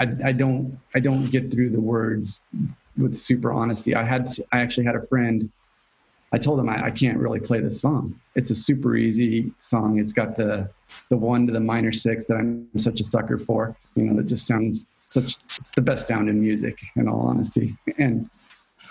[0.00, 2.40] I I don't I don't get through the words
[2.96, 3.94] with super honesty.
[3.94, 5.50] I had I actually had a friend.
[6.32, 8.18] I told him I, I can't really play this song.
[8.34, 9.98] It's a super easy song.
[9.98, 10.68] It's got the
[11.10, 13.76] the one to the minor six that I'm such a sucker for.
[13.94, 15.36] You know, that just sounds such.
[15.58, 17.76] It's the best sound in music, in all honesty.
[17.98, 18.28] And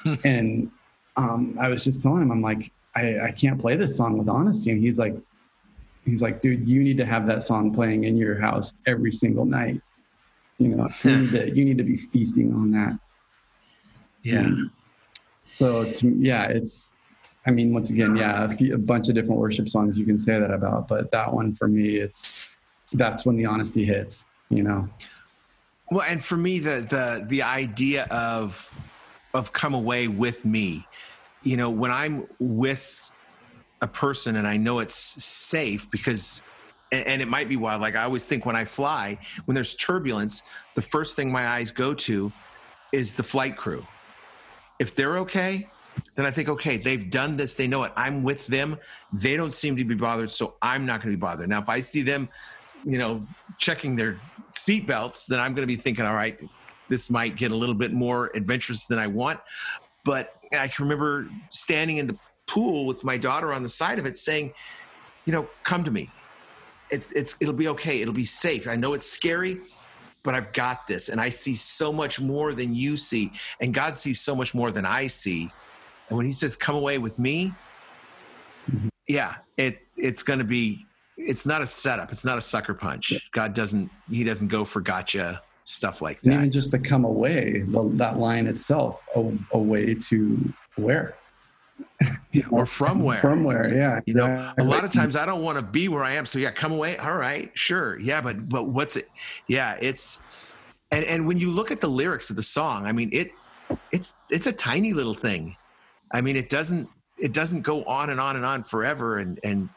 [0.23, 0.71] and
[1.15, 4.29] um, I was just telling him, I'm like, I, I can't play this song with
[4.29, 4.71] honesty.
[4.71, 5.15] And he's like,
[6.05, 9.45] he's like, dude, you need to have that song playing in your house every single
[9.45, 9.81] night.
[10.57, 12.97] You know, you need to you need to be feasting on that.
[14.23, 14.39] Yeah.
[14.39, 14.71] And
[15.49, 16.91] So to, yeah, it's.
[17.47, 20.19] I mean, once again, yeah, a, few, a bunch of different worship songs you can
[20.19, 22.49] say that about, but that one for me, it's
[22.93, 24.25] that's when the honesty hits.
[24.49, 24.89] You know.
[25.89, 28.71] Well, and for me, the the the idea of
[29.33, 30.85] of come away with me,
[31.43, 33.09] you know, when I'm with
[33.81, 36.41] a person and I know it's safe because
[36.91, 37.81] and, and it might be wild.
[37.81, 40.43] Like I always think when I fly, when there's turbulence,
[40.75, 42.31] the first thing my eyes go to
[42.91, 43.85] is the flight crew.
[44.79, 45.69] If they're okay,
[46.15, 47.91] then I think, okay, they've done this, they know it.
[47.95, 48.77] I'm with them.
[49.13, 51.49] They don't seem to be bothered, so I'm not going to be bothered.
[51.49, 52.29] Now, if I see them,
[52.83, 53.25] you know,
[53.57, 54.19] checking their
[54.53, 56.39] seatbelts, then I'm going to be thinking, all right,
[56.89, 59.39] this might get a little bit more adventurous than I want.
[60.03, 64.05] But I can remember standing in the pool with my daughter on the side of
[64.05, 64.53] it saying,
[65.25, 66.09] you know, come to me.
[66.89, 68.01] It, it's it'll be okay.
[68.01, 68.67] It'll be safe.
[68.67, 69.59] I know it's scary,
[70.23, 71.09] but I've got this.
[71.09, 73.33] And I see so much more than you see.
[73.59, 75.51] And God sees so much more than I see.
[76.09, 77.53] And when he says, come away with me,
[79.07, 80.85] yeah, it it's gonna be
[81.17, 83.13] it's not a setup, it's not a sucker punch.
[83.31, 86.37] God doesn't he doesn't go for gotcha stuff like And that.
[86.37, 91.15] even just to come away, the, that line itself, a, a way to where?
[92.51, 93.19] or from where?
[93.19, 93.75] From where?
[93.75, 93.99] Yeah.
[94.05, 96.39] you know a lot of times i don't want to be where i am so
[96.39, 99.09] yeah come away all right sure yeah but but what's it
[99.47, 100.23] yeah it's
[100.91, 103.31] and and when you look at the lyrics of the song i mean it
[103.91, 105.55] it's it's a tiny little thing
[106.11, 109.69] i mean it doesn't it doesn't go on and on and on forever and and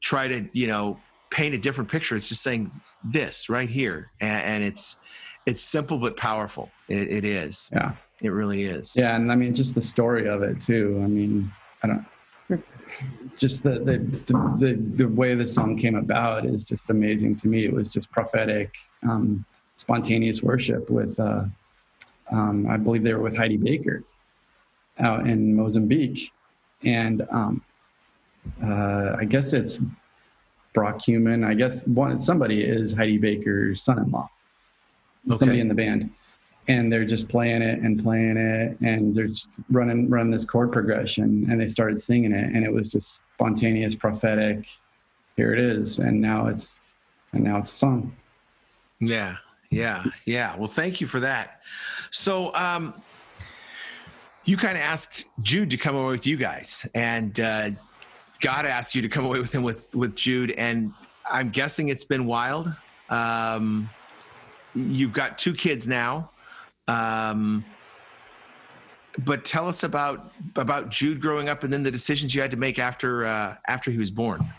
[0.00, 0.98] try to you know
[1.30, 2.70] paint a different picture it's just saying
[3.04, 4.96] this right here and, and it's
[5.46, 7.92] it's simple but powerful it, it is Yeah.
[8.22, 11.00] it really is Yeah, and I mean just the story of it too.
[11.04, 11.50] I mean,
[11.82, 12.04] I don't.
[13.36, 17.48] Just the the the the, the way the song came about is just amazing to
[17.48, 17.64] me.
[17.66, 18.72] It was just prophetic,
[19.08, 19.44] um,
[19.76, 21.18] spontaneous worship with.
[21.20, 21.44] Uh,
[22.30, 24.02] um, I believe they were with Heidi Baker
[25.00, 26.32] out in Mozambique,
[26.84, 27.62] and um,
[28.62, 29.80] uh, I guess it's
[30.74, 31.44] Brock Human.
[31.44, 34.28] I guess one somebody is Heidi Baker's son-in-law.
[35.36, 36.10] Somebody in the band
[36.68, 40.70] and they're just playing it and playing it and they're just running running this chord
[40.70, 44.66] progression and they started singing it and it was just spontaneous prophetic
[45.36, 46.80] here it is and now it's
[47.32, 48.14] and now it's a song
[49.00, 49.36] Yeah,
[49.70, 50.56] yeah, yeah.
[50.56, 51.62] Well, thank you for that.
[52.10, 52.94] So, um,
[54.48, 57.70] you kind of asked Jude to come away with you guys, and uh,
[58.40, 60.94] God asked you to come away with him with with Jude, and
[61.30, 62.72] I'm guessing it's been wild.
[63.10, 63.90] Um,
[64.74, 66.30] you've got two kids now,
[66.88, 67.62] um,
[69.18, 72.56] but tell us about about Jude growing up, and then the decisions you had to
[72.56, 74.50] make after uh, after he was born.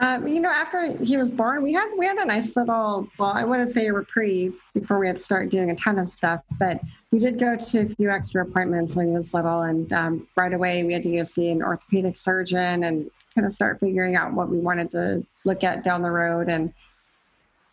[0.00, 3.30] Um, you know, after he was born, we had we had a nice little well,
[3.30, 6.40] I wouldn't say a reprieve before we had to start doing a ton of stuff,
[6.58, 6.80] but
[7.10, 10.52] we did go to a few extra appointments when he was little, and um, right
[10.52, 14.32] away we had to go see an orthopedic surgeon and kind of start figuring out
[14.32, 16.48] what we wanted to look at down the road.
[16.48, 16.72] And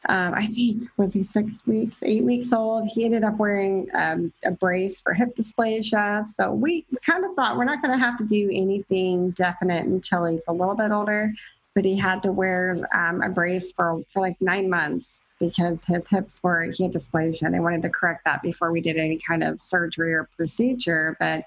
[0.07, 2.87] um, I think was he six weeks, eight weeks old.
[2.87, 6.23] He ended up wearing um, a brace for hip dysplasia.
[6.25, 9.85] So we, we kind of thought we're not going to have to do anything definite
[9.85, 11.33] until he's a little bit older
[11.75, 16.07] but he had to wear um, a brace for, for like nine months because his
[16.07, 17.43] hips were he had dysplasia.
[17.43, 21.17] And they wanted to correct that before we did any kind of surgery or procedure.
[21.19, 21.43] But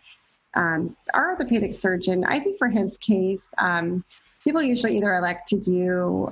[0.55, 4.05] um, our orthopedic surgeon, I think for his case, um,
[4.45, 6.29] people usually either elect to do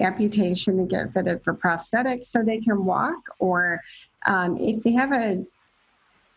[0.00, 3.80] amputation and get fitted for prosthetics so they can walk, or
[4.26, 5.44] um, if they have a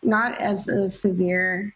[0.02, 1.74] not as a severe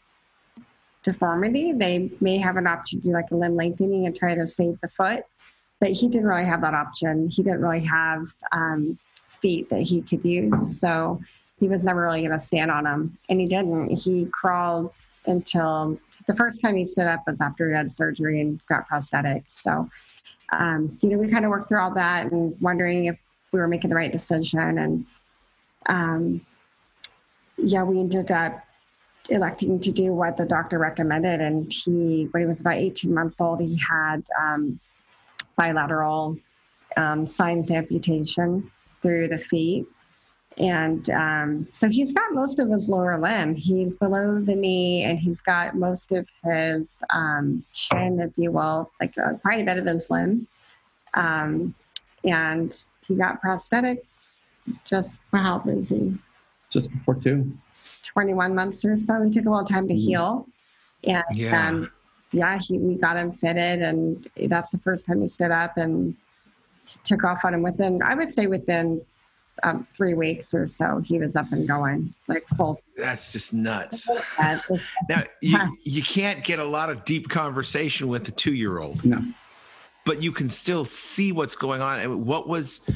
[1.02, 4.46] deformity, they may have an option to do like a limb lengthening and try to
[4.46, 5.24] save the foot.
[5.80, 7.28] But he didn't really have that option.
[7.28, 8.98] He didn't really have um,
[9.40, 10.78] feet that he could use.
[10.78, 11.20] So
[11.58, 13.18] he was never really going to stand on them.
[13.28, 13.88] And he didn't.
[13.90, 14.94] He crawled
[15.26, 19.60] until the first time he stood up was after he had surgery and got prosthetics.
[19.60, 19.88] So,
[20.52, 23.16] um, you know, we kind of worked through all that and wondering if
[23.52, 24.78] we were making the right decision.
[24.78, 25.06] And
[25.86, 26.46] um,
[27.56, 28.64] yeah, we ended up
[29.32, 31.40] electing to do what the doctor recommended.
[31.40, 34.78] And he, when he was about 18 months old, he had um,
[35.56, 36.36] bilateral
[36.96, 37.26] um,
[37.70, 38.70] amputation
[39.00, 39.86] through the feet.
[40.58, 43.54] And um, so he's got most of his lower limb.
[43.54, 48.90] He's below the knee, and he's got most of his um, shin, if you will,
[49.00, 50.46] like uh, quite a bit of his limb.
[51.14, 51.74] Um,
[52.24, 54.22] and he got prosthetics
[54.84, 55.58] just, how
[55.88, 56.18] he?
[56.70, 57.50] Just before two.
[58.02, 59.22] 21 months or so.
[59.22, 60.46] He took a little time to heal.
[61.04, 61.68] And Yeah.
[61.68, 61.90] um,
[62.32, 66.16] yeah, he, we got him fitted, and that's the first time he stood up and
[67.04, 69.02] took off on him within, I would say, within
[69.64, 72.80] um, three weeks or so, he was up and going, like full.
[72.96, 74.08] That's just nuts.
[75.08, 79.04] Now you you can't get a lot of deep conversation with a two year old,
[79.04, 79.22] No.
[80.06, 82.00] but you can still see what's going on.
[82.00, 82.88] And what was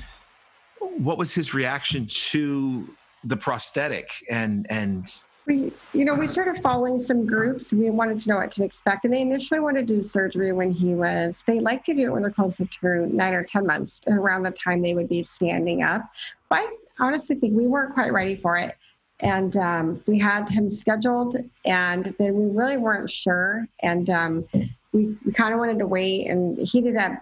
[0.79, 5.09] what was his reaction to the prosthetic and and
[5.47, 7.73] We, you know, we started following some groups.
[7.73, 10.73] We wanted to know what to expect, and they initially wanted to do surgery when
[10.73, 11.45] he was.
[11.47, 14.51] They like to do it when they're closer to nine or ten months, around the
[14.51, 16.03] time they would be standing up.
[16.49, 18.75] But I honestly think we weren't quite ready for it,
[19.21, 24.49] and um, we had him scheduled, and then we really weren't sure, and um,
[24.93, 27.13] we, we kind of wanted to wait, and he ended up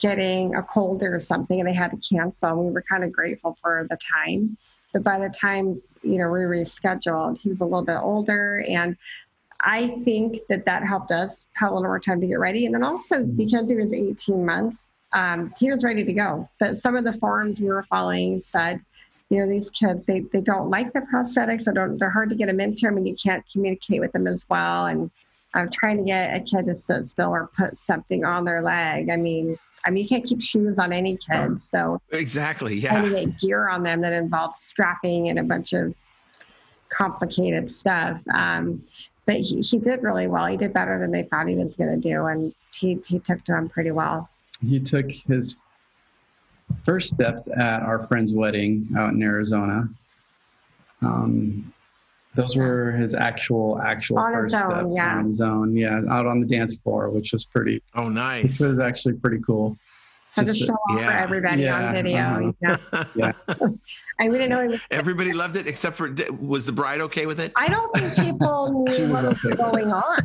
[0.00, 2.48] getting a cold or something, and they had to cancel.
[2.48, 4.56] And we were kind of grateful for the time.
[4.94, 8.96] But by the time you know we rescheduled, he was a little bit older, and
[9.60, 12.66] I think that that helped us have a little more time to get ready.
[12.66, 16.48] And then also because he was 18 months, um, he was ready to go.
[16.60, 18.80] But some of the forums we were following said,
[19.30, 21.64] you know, these kids they they don't like the prosthetics.
[21.64, 21.98] They don't.
[21.98, 24.86] They're hard to get them into and you can't communicate with them as well.
[24.86, 25.10] And
[25.54, 29.08] I'm trying to get a kid to sit still or put something on their leg.
[29.08, 31.62] I mean, I mean, you can't keep shoes on any kid.
[31.62, 35.72] So exactly trying to yeah get gear on them that involves strapping and a bunch
[35.72, 35.94] of
[36.88, 38.20] complicated stuff.
[38.32, 38.82] Um,
[39.26, 40.46] but he, he did really well.
[40.46, 43.42] He did better than they thought he was going to do, and he, he took
[43.44, 44.28] to him pretty well.
[44.66, 45.56] He took his
[46.84, 49.88] first steps at our friend's wedding out in Arizona.
[51.02, 51.72] Um,
[52.34, 55.16] those were his actual actual On first own, steps yeah.
[55.18, 55.76] on his own.
[55.76, 57.82] Yeah, out on the dance floor, which was pretty.
[57.94, 59.76] oh Which nice was actually pretty cool.
[60.36, 62.54] Had to show off for everybody Yeah, on video.
[62.66, 63.04] uh-huh.
[63.14, 63.32] Yeah.
[64.18, 64.80] I didn't know he was.
[64.90, 68.84] everybody loved it except for was the bride okay with it I don't think people
[68.88, 69.54] knew was what was okay.
[69.56, 70.18] going on.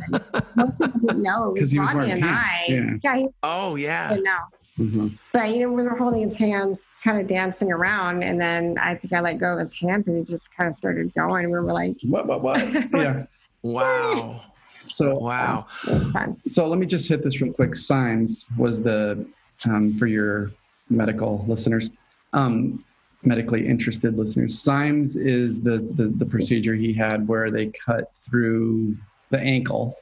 [0.56, 1.54] Most people didn't know.
[1.54, 2.72] It was he was Ronnie wearing and pants, I.
[2.72, 2.90] yeah.
[3.04, 4.38] yeah, he oh yeah didn't know.
[4.80, 5.18] Mhm.
[5.32, 8.94] But you know, we were holding his hands, kind of dancing around, and then I
[8.94, 11.46] think I let go of his hands, and he just kind of started going.
[11.46, 12.26] We were like, What?
[12.26, 12.42] What?
[12.42, 12.58] What?
[12.94, 13.24] yeah.
[13.62, 14.40] wow
[14.84, 16.40] So wow it was fun.
[16.48, 17.76] So let me just hit this real quick.
[17.76, 19.26] Symes was the
[19.66, 20.50] um, for your
[20.88, 21.90] medical listeners,
[22.32, 22.82] um,
[23.22, 24.58] medically interested listeners.
[24.58, 28.96] Symes is the, the the procedure he had where they cut through
[29.28, 29.94] the ankle,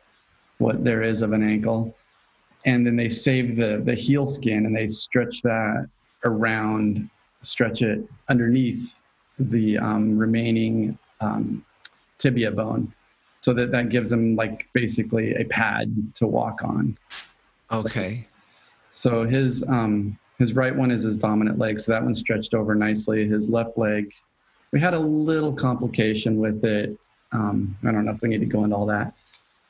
[0.58, 1.96] what there is of an ankle,
[2.64, 5.88] and then they save the the heel skin and they stretch that
[6.24, 7.08] around,
[7.42, 8.90] stretch it underneath
[9.38, 11.64] the um, remaining um,
[12.18, 12.92] tibia bone
[13.40, 16.96] so that that gives them like basically a pad to walk on.
[17.70, 18.26] okay
[18.94, 22.74] So his um, his right one is his dominant leg, so that one stretched over
[22.74, 23.28] nicely.
[23.28, 24.12] His left leg,
[24.72, 26.98] we had a little complication with it.
[27.32, 29.14] Um, I don't know if we need to go into all that,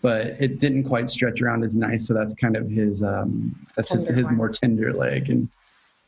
[0.01, 2.07] but it didn't quite stretch around as nice.
[2.07, 4.37] So that's kind of his um, that's his, Tender his one.
[4.37, 5.49] more tender leg, and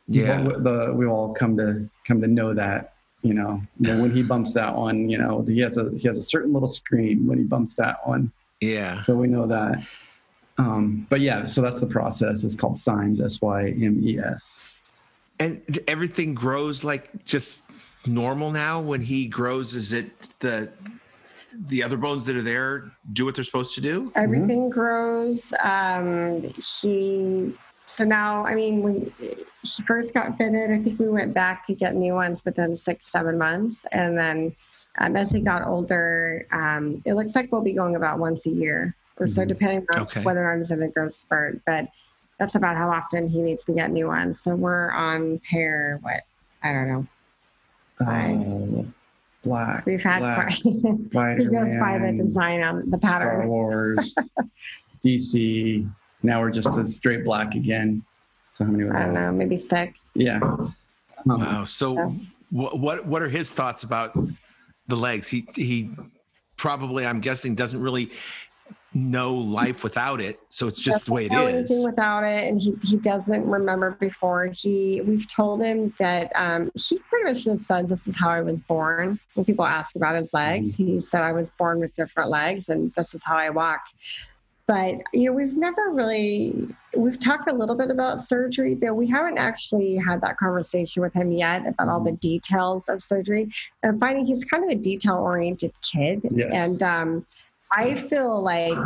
[0.07, 0.41] Yeah.
[0.41, 2.93] we, the, we all come to come to know that.
[3.23, 6.17] You know, you when he bumps that one, you know, he has a he has
[6.17, 8.31] a certain little scream when he bumps that one.
[8.61, 9.03] Yeah.
[9.03, 9.83] So we know that.
[10.57, 12.43] Um, but yeah, so that's the process.
[12.43, 14.73] It's called Symes, S Y M E S.
[15.39, 17.63] And everything grows like just
[18.07, 19.75] normal now when he grows.
[19.75, 20.69] Is it the
[21.67, 24.11] the other bones that are there do what they're supposed to do?
[24.15, 25.53] Everything grows.
[25.61, 27.53] Um, he
[27.87, 31.75] so now, I mean, when he first got fitted, I think we went back to
[31.75, 34.55] get new ones within six, seven months, and then
[34.97, 38.49] um, as he got older, um, it looks like we'll be going about once a
[38.49, 39.47] year or so, Mhm.
[39.49, 40.23] depending on Okay.
[40.23, 41.61] whether or not he's in a growth spurt.
[41.65, 41.87] But
[42.39, 44.41] that's about how often he needs to get new ones.
[44.41, 45.99] So we're on pair.
[46.01, 46.23] What
[46.63, 47.07] I don't know.
[47.99, 48.35] Right.
[48.35, 48.93] Oh,
[49.43, 49.85] black.
[49.85, 50.53] We've had black,
[51.11, 53.39] quite- he goes by the design on the pattern.
[53.39, 53.47] Star.
[53.47, 54.15] Wars,
[55.05, 55.89] DC.
[56.23, 58.03] Now we're just a straight black again.
[58.53, 59.97] So how many was I don't know, maybe six.
[60.13, 60.39] Yeah.
[60.41, 60.75] Um,
[61.25, 61.65] Wow.
[61.65, 62.11] So Yeah.
[62.51, 64.15] what what what are his thoughts about
[64.87, 65.27] the legs?
[65.27, 65.91] He he
[66.57, 68.11] probably I'm guessing doesn't really
[68.93, 70.39] know life without it.
[70.49, 71.83] So it's just the way it is.
[71.85, 74.47] Without it, and he, he doesn't remember before.
[74.47, 78.41] He we've told him that um, he pretty much just says this is how I
[78.41, 79.19] was born.
[79.33, 80.95] When people ask about his legs, Mm-hmm.
[80.97, 83.81] he said I was born with different legs, and this is how I walk.
[84.67, 89.07] But you know, we've never really we've talked a little bit about surgery, but we
[89.07, 92.05] haven't actually had that conversation with him yet about all Mm-hmm.
[92.05, 93.49] the details of surgery.
[93.83, 96.51] And finding he's kind of a detail oriented kid, Yes.
[96.53, 97.25] and um,
[97.73, 98.77] I feel like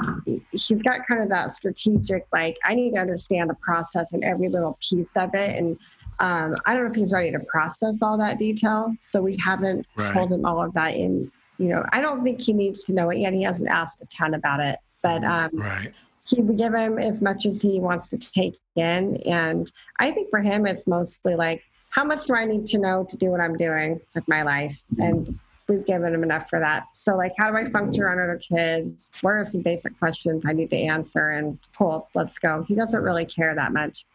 [0.51, 4.49] he's got kind of that strategic, like, I need to understand the process and every
[4.49, 5.57] little piece of it.
[5.57, 5.77] And
[6.19, 8.93] um, I don't know if he's ready to process all that detail.
[9.03, 10.13] So we haven't Right.
[10.13, 13.09] told him all of that in, you know, I don't think he needs to know
[13.09, 13.33] it yet.
[13.33, 14.77] He hasn't asked a ton about it.
[15.01, 15.91] But um, Right.
[16.27, 19.17] he we give him as much as he wants to take in.
[19.25, 23.05] And I think for him, it's mostly like, how much do I need to know
[23.09, 24.79] to do what I'm doing with my life?
[24.97, 26.85] And we've given him enough for that.
[26.93, 29.07] So, like, how do I function around other kids?
[29.21, 31.31] What are some basic questions I need to answer?
[31.31, 32.63] And cool, let's go.
[32.67, 34.05] He doesn't really care that much.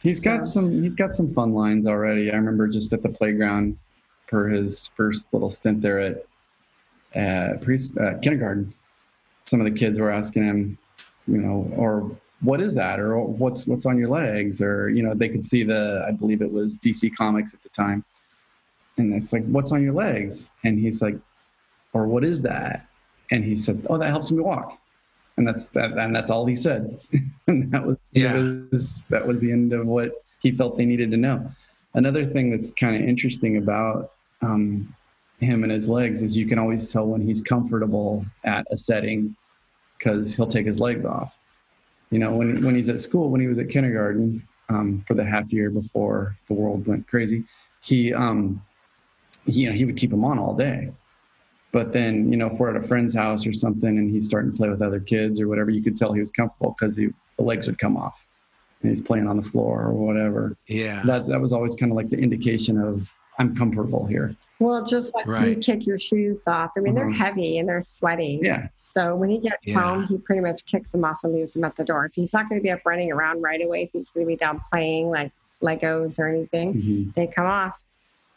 [0.00, 0.82] He's got some.
[0.82, 2.30] He's got some fun lines already.
[2.30, 3.76] I remember just at the playground
[4.26, 6.16] for his first little stint there at
[7.14, 8.72] uh, pre uh, kindergarten.
[9.46, 10.78] Some of the kids were asking him,
[11.26, 15.12] you know, or what is that, or what's what's on your legs, or you know,
[15.12, 16.04] they could see the.
[16.08, 18.02] I believe it was DC Comics at the time,
[19.00, 20.50] and it's like, what's on your legs?
[20.64, 21.16] And he's like,
[21.92, 22.86] or what is that?
[23.30, 24.78] And he said, oh, that helps me walk.
[25.36, 27.00] And that's that, and that's all he said.
[27.46, 28.34] and that was Yeah.
[28.34, 31.50] that was that was the end of what he felt they needed to know.
[31.94, 34.94] Another thing that's kind of interesting about um,
[35.40, 39.34] him and his legs is you can always tell when he's comfortable at a setting
[39.98, 41.34] because he'll take his legs off.
[42.10, 45.24] You know, when when he's at school, when he was at kindergarten um, for the
[45.24, 47.44] half year before the world went crazy,
[47.82, 48.69] he um, he,
[49.46, 50.90] you know he would keep them on all day.
[51.72, 54.50] But then, you know, if we're at a friend's house or something and he's starting
[54.50, 57.10] to play with other kids or whatever, you could tell he was comfortable because the
[57.38, 58.26] legs would come off
[58.82, 60.56] and he's playing on the floor or whatever.
[60.66, 61.02] Yeah.
[61.04, 64.34] That that was always kind of like the indication of I'm comfortable here.
[64.58, 66.72] Well, just like you kick your shoes off.
[66.76, 67.14] I mean, they're Mhm.
[67.14, 68.40] heavy and they're sweaty.
[68.42, 68.68] Yeah.
[68.78, 69.80] So when he gets Yeah.
[69.80, 72.04] home, he pretty much kicks them off and leaves them at the door.
[72.04, 74.28] If he's not going to be up running around right away, if he's going to
[74.28, 75.32] be down playing like
[75.62, 77.14] Legos or anything, Mhm.
[77.14, 77.82] they come off.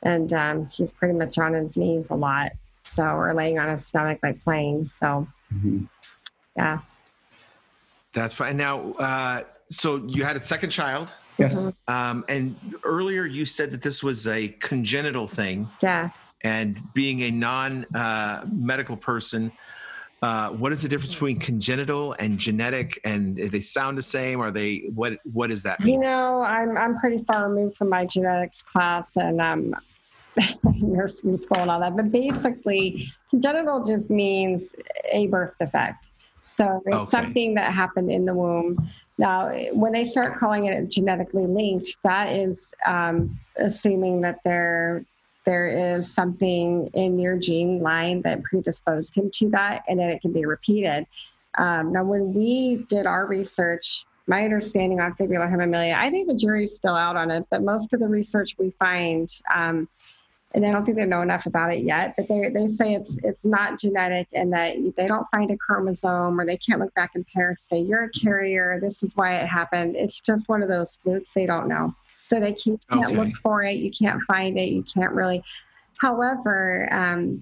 [0.03, 2.51] And um, he's pretty much on his knees a lot.
[2.85, 4.85] So, or laying on his stomach, like playing.
[4.85, 5.87] So, Mhm.
[6.57, 6.79] yeah.
[8.13, 8.57] That's fine.
[8.57, 11.55] Now, uh, so you had a second child, Yes.
[11.55, 11.73] Mhm.
[11.87, 16.09] um, and earlier you said that this was a congenital thing, Yeah.
[16.43, 19.51] and being a non-medical person,
[20.21, 22.99] uh, what is the difference between congenital and genetic?
[23.03, 24.39] And they sound the same?
[24.41, 25.13] Are they what?
[25.23, 29.41] What does that You know, I'm I'm pretty far removed from my genetics class and
[29.41, 29.73] um,
[30.63, 31.95] nursery school and all that.
[31.95, 34.69] But basically, congenital just means
[35.11, 36.09] a birth defect.
[36.45, 37.09] So it's Okay.
[37.09, 38.77] something that happened in the womb.
[39.17, 45.05] Now, when they start calling it genetically linked, that is um, assuming that there
[45.45, 50.21] there is something in your gene line that predisposed him to that, and then it
[50.21, 51.05] can be repeated.
[51.57, 56.35] Um, now, when we did our research, my understanding on fibular hemimelia, I think the
[56.35, 59.89] jury's still out on it, but most of the research we find, um,
[60.53, 63.17] and I don't think they know enough about it yet, but they, they say it's
[63.23, 67.11] it's not genetic and that they don't find a chromosome or they can't look back
[67.15, 69.95] in parents say you're a carrier, this is why it happened.
[69.95, 71.93] It's just one of those flukes they don't know.
[72.29, 73.15] So they can't Okay.
[73.15, 75.43] look for it, you can't find it, you can't really.
[75.97, 77.41] However, um,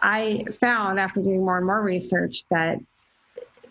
[0.00, 2.78] I found after doing more and more research that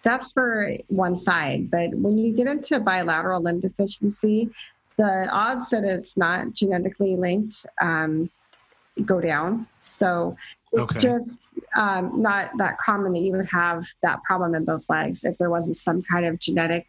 [0.04, 1.72] that's for one side.
[1.72, 4.50] But when you get into bilateral limb deficiency,
[4.98, 8.30] the odds that it's not genetically linked um,
[9.06, 9.68] go down.
[9.82, 10.36] So
[10.72, 11.00] it's Okay.
[11.00, 15.38] just um, not that common that you would have that problem in both legs if
[15.38, 16.88] there wasn't some kind of genetic.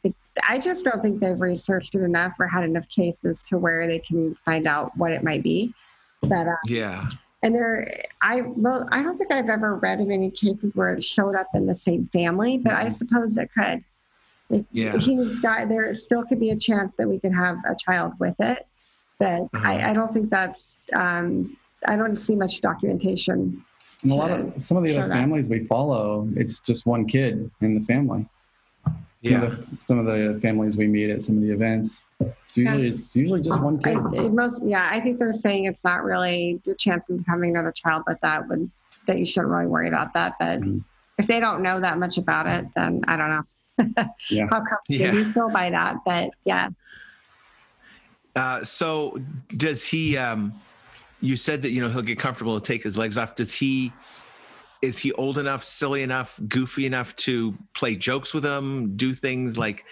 [0.48, 3.98] I just don't think they've researched it enough or had enough cases to where they
[4.00, 5.74] can find out what it might be.
[6.22, 7.08] But uh, Yeah.
[7.42, 7.88] and there,
[8.20, 11.48] I well, I don't think I've ever read of any cases where it showed up
[11.54, 13.84] in the same family, but I suppose it could.
[14.50, 14.96] If Yeah.
[14.98, 18.34] he's got there still could be a chance that we could have a child with
[18.40, 18.66] it,
[19.18, 19.68] but Uh-huh.
[19.68, 20.74] I, I don't think that's.
[20.92, 21.56] Um,
[21.86, 23.62] I don't see much documentation.
[24.02, 25.14] And a lot of some of the other that.
[25.14, 28.26] families we follow, it's just one kid in the family.
[28.84, 29.42] Some Yeah.
[29.44, 32.88] of, the, some of the families we meet at some of the events, it's usually
[32.88, 34.24] it's usually just one I, kid.
[34.24, 37.72] it most, yeah, I think they're saying it's not really your chances of having another
[37.72, 38.70] child, but that would
[39.06, 40.34] that you shouldn't really worry about that.
[40.38, 40.84] But Mhm.
[41.18, 43.42] if they don't know that much about it, then I don't know.
[44.30, 44.46] Yeah.
[44.50, 45.12] How comfortable Yeah.
[45.12, 45.96] you feel by that?
[46.04, 46.68] But yeah,
[48.36, 49.18] Uh, so
[49.56, 50.16] does he?
[50.16, 50.52] Um,
[51.20, 53.34] you said that you know he'll get comfortable to take his legs off.
[53.34, 53.92] Does he?
[54.80, 58.96] Is he old enough, silly enough, goofy enough to play jokes with him?
[58.96, 59.84] Do things like,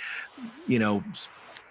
[0.69, 1.03] you know,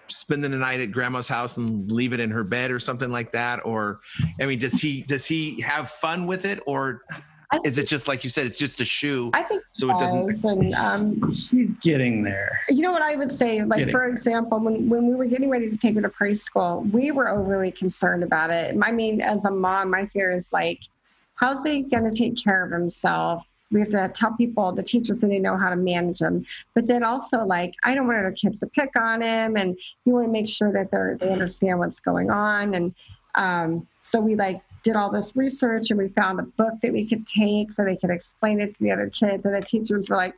[0.10, 3.32] spending the night at grandma's house and leave it in her bed or something like
[3.32, 3.66] that?
[3.66, 4.02] Or,
[4.42, 7.04] I mean, does he does he have fun with it, or
[7.64, 10.44] is it just like you said, it's just a shoe, I think so it doesn't?
[10.46, 12.62] and um, He's getting there.
[12.70, 13.92] you know what I would say, like Kidding.
[13.92, 17.30] for example, when when we were getting ready to take her to preschool, we were
[17.30, 18.76] overly concerned about it.
[18.82, 20.80] I mean, as a mom, my fear is like,
[21.36, 23.44] how's he going to take care of himself?
[23.72, 26.46] We have to tell people, the teachers, so they know how to manage him.
[26.76, 30.14] But then also, like, I don't want other kids to pick on him, and you
[30.14, 32.76] want to make sure that they're they understand what's going on.
[32.76, 32.94] And
[33.34, 37.06] um, so we like did all this research, and we found a book that we
[37.06, 39.44] could take so they could explain it to the other kids.
[39.44, 40.36] And the teachers were like,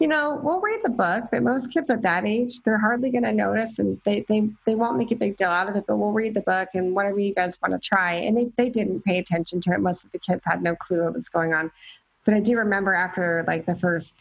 [0.00, 3.24] you know, we'll read the book, but most kids at that age, they're hardly going
[3.24, 5.98] to notice and they, they, they won't make a big deal out of it, but
[5.98, 8.14] we'll read the book and whatever you guys want to try.
[8.14, 9.80] And they, they didn't pay attention to it.
[9.80, 11.70] Most of the kids had no clue what was going on.
[12.24, 14.14] But I do remember after like the first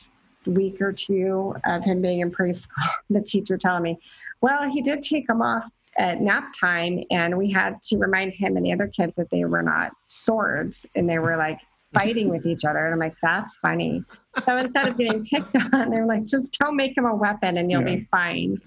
[0.46, 4.00] week or two of him being in preschool, the teacher telling me,
[4.42, 5.64] well, he did take them off
[6.00, 9.44] at nap time and we had to remind him and the other kids that they
[9.44, 11.60] were not swords and they were like
[11.94, 12.86] fighting with each other.
[12.86, 14.04] And I'm like, that's funny.
[14.46, 17.70] So instead of getting picked on, they're like, just don't make him a weapon and
[17.70, 18.62] you'll be fine.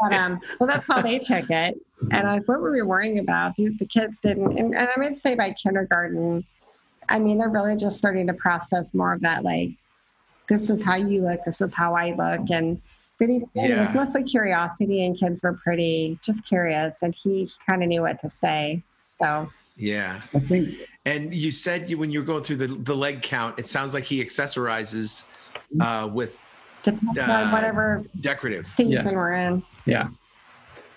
[0.00, 1.80] But um, well, that's how they took it.
[2.12, 3.56] And I, what were we worrying about?
[3.56, 6.44] The, the kids didn't, and, and I would say by kindergarten,
[7.08, 9.70] I mean, they're really just starting to process more of that, like,
[10.48, 12.50] this is how you look, this is how I look.
[12.50, 12.80] And,
[13.18, 13.86] but he, it Yeah.
[13.86, 18.20] was mostly curiosity, and kids were pretty just curious, and he kind of knew what
[18.20, 18.82] to say.
[19.20, 19.46] So,
[19.76, 20.20] Yeah.
[20.34, 20.68] I think
[21.04, 23.92] And you said you when you were going through the the leg count, it sounds
[23.94, 25.30] like he accessorizes
[25.80, 26.36] uh, with
[26.82, 28.64] depends Uh, on whatever decorative.
[28.66, 29.10] season Yeah.
[29.12, 29.62] we're in.
[29.86, 30.08] yeah,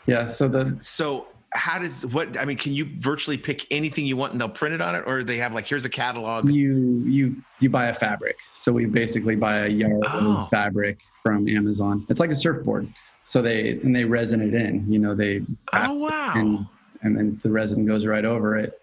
[0.06, 0.28] yeah.
[0.28, 2.58] So the So how does what I mean?
[2.58, 5.38] Can you virtually pick anything you want and they'll print it on it, or they
[5.38, 6.50] have like here's a catalog?
[6.50, 8.38] you you you buy a fabric.
[8.56, 10.38] So we basically buy a yard Oh.
[10.44, 12.06] of fabric from Amazon.
[12.10, 12.92] It's like a surfboard.
[13.26, 14.86] So they and they resin it in.
[14.92, 15.42] You know they
[15.74, 16.34] Oh wow!
[16.36, 16.66] and
[17.02, 18.82] and then the resin goes right over it.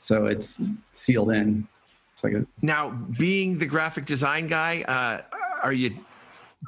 [0.00, 0.60] So it's
[0.94, 1.66] sealed in.
[2.12, 5.22] It's like a Now, being the graphic design guy, uh,
[5.62, 5.96] are you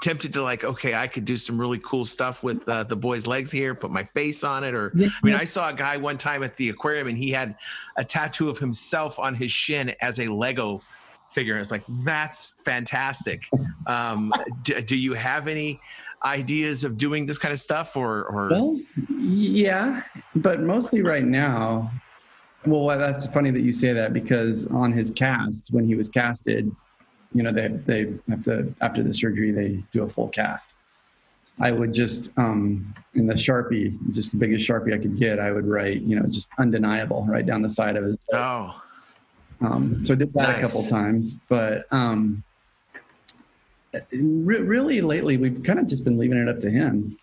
[0.03, 3.27] tempted to like, okay, I could do some really cool stuff with uh, the boy's
[3.27, 6.19] legs here, put my face on it, or I mean, I saw a guy one
[6.19, 7.57] time at the aquarium and he had
[7.97, 10.81] a tattoo of himself on his shin as a Lego
[11.31, 11.59] figure.
[11.59, 13.49] It's like that's fantastic.
[13.89, 14.33] Um,
[14.65, 15.81] do, do you have any
[16.25, 18.81] ideas of doing this kind of stuff, or or Well,
[19.17, 20.03] yeah,
[20.35, 21.89] but mostly right now.
[22.67, 26.75] Well, that's funny that you say that because on his cast, when he was casted,
[27.33, 30.71] you know, they they have to after the surgery they do a full cast.
[31.59, 35.53] I would just um, in the sharpie, just the biggest sharpie I could get, I
[35.53, 38.17] would write, you know, just undeniable right down the side of his.
[38.35, 38.81] oh,
[39.63, 42.43] Um, so I did that a couple times, but um,
[44.13, 47.19] re- really lately we've kind of just been leaving it up to him.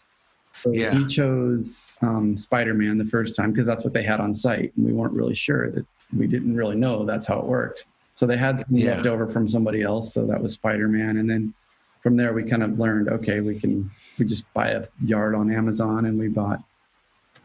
[0.56, 0.98] So Yeah.
[0.98, 4.86] He chose um, Spider-Man the first time because that's what they had on site, and
[4.86, 5.86] we weren't really sure that
[6.16, 7.86] we didn't really know that's how it worked.
[8.16, 8.96] So they had some Yeah.
[8.96, 11.54] left over from somebody else, so that was Spider-Man, and then
[12.02, 13.90] from there we kind of learned, okay, we can
[14.20, 16.64] we just buy a yard on Amazon, and we bought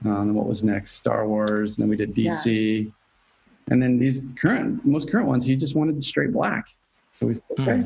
[0.04, 2.92] um, what was next, Star Wars, and then we did DC.
[3.70, 6.64] And then these current, most current ones, he just wanted straight black.
[7.14, 7.84] So we said, okay.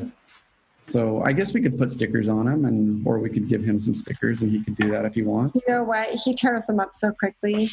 [0.85, 3.79] So I guess we could put stickers on him, and or we could give him
[3.79, 5.55] some stickers, and he could do that if he wants.
[5.65, 6.09] You know what?
[6.09, 7.69] He tears them up so quickly.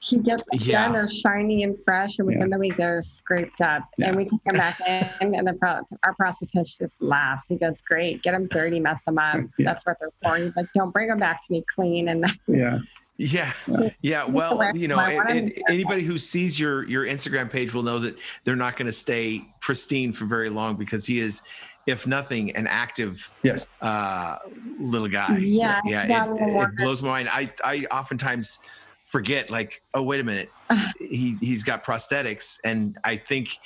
[0.00, 0.84] He gets Yeah.
[0.84, 3.82] done, they're shiny and fresh, and within the week they're scraped up.
[3.98, 4.08] Yeah.
[4.08, 7.46] And we can come back in, and the pro- our prosthetist just laughs.
[7.48, 9.40] He goes, "Great, get them dirty, mess them up.
[9.58, 9.64] Yeah.
[9.72, 12.78] That's what they're for." He's like, "Don't bring them back to me clean." And Yeah.
[13.20, 13.88] Yeah, Yeah.
[14.00, 14.24] yeah.
[14.24, 18.16] Well, you know, and, and anybody who sees your your Instagram page will know that
[18.44, 21.42] they're not going to stay pristine for very long because he is,
[21.88, 23.66] if nothing, an active Yes.
[23.82, 24.36] uh,
[24.78, 25.38] little guy.
[25.38, 26.32] Yeah, yeah.
[26.32, 27.28] It, it blows my mind.
[27.32, 28.60] I I oftentimes
[29.08, 30.50] forget, like, oh wait a minute,
[31.00, 33.56] he he's got prosthetics, and I think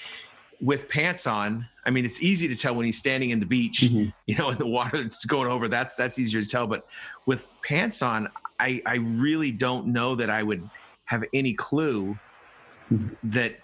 [0.60, 3.80] with pants on, I mean, it's easy to tell when he's standing in the beach
[3.80, 4.12] Mhm.
[4.28, 5.66] you know, in the water that's going over.
[5.66, 6.66] That's that's easier to tell.
[6.68, 6.86] But
[7.26, 8.28] with pants on,
[8.60, 10.68] I I really don't know that I would
[11.06, 12.16] have any clue
[12.92, 13.16] Mhm.
[13.24, 13.58] that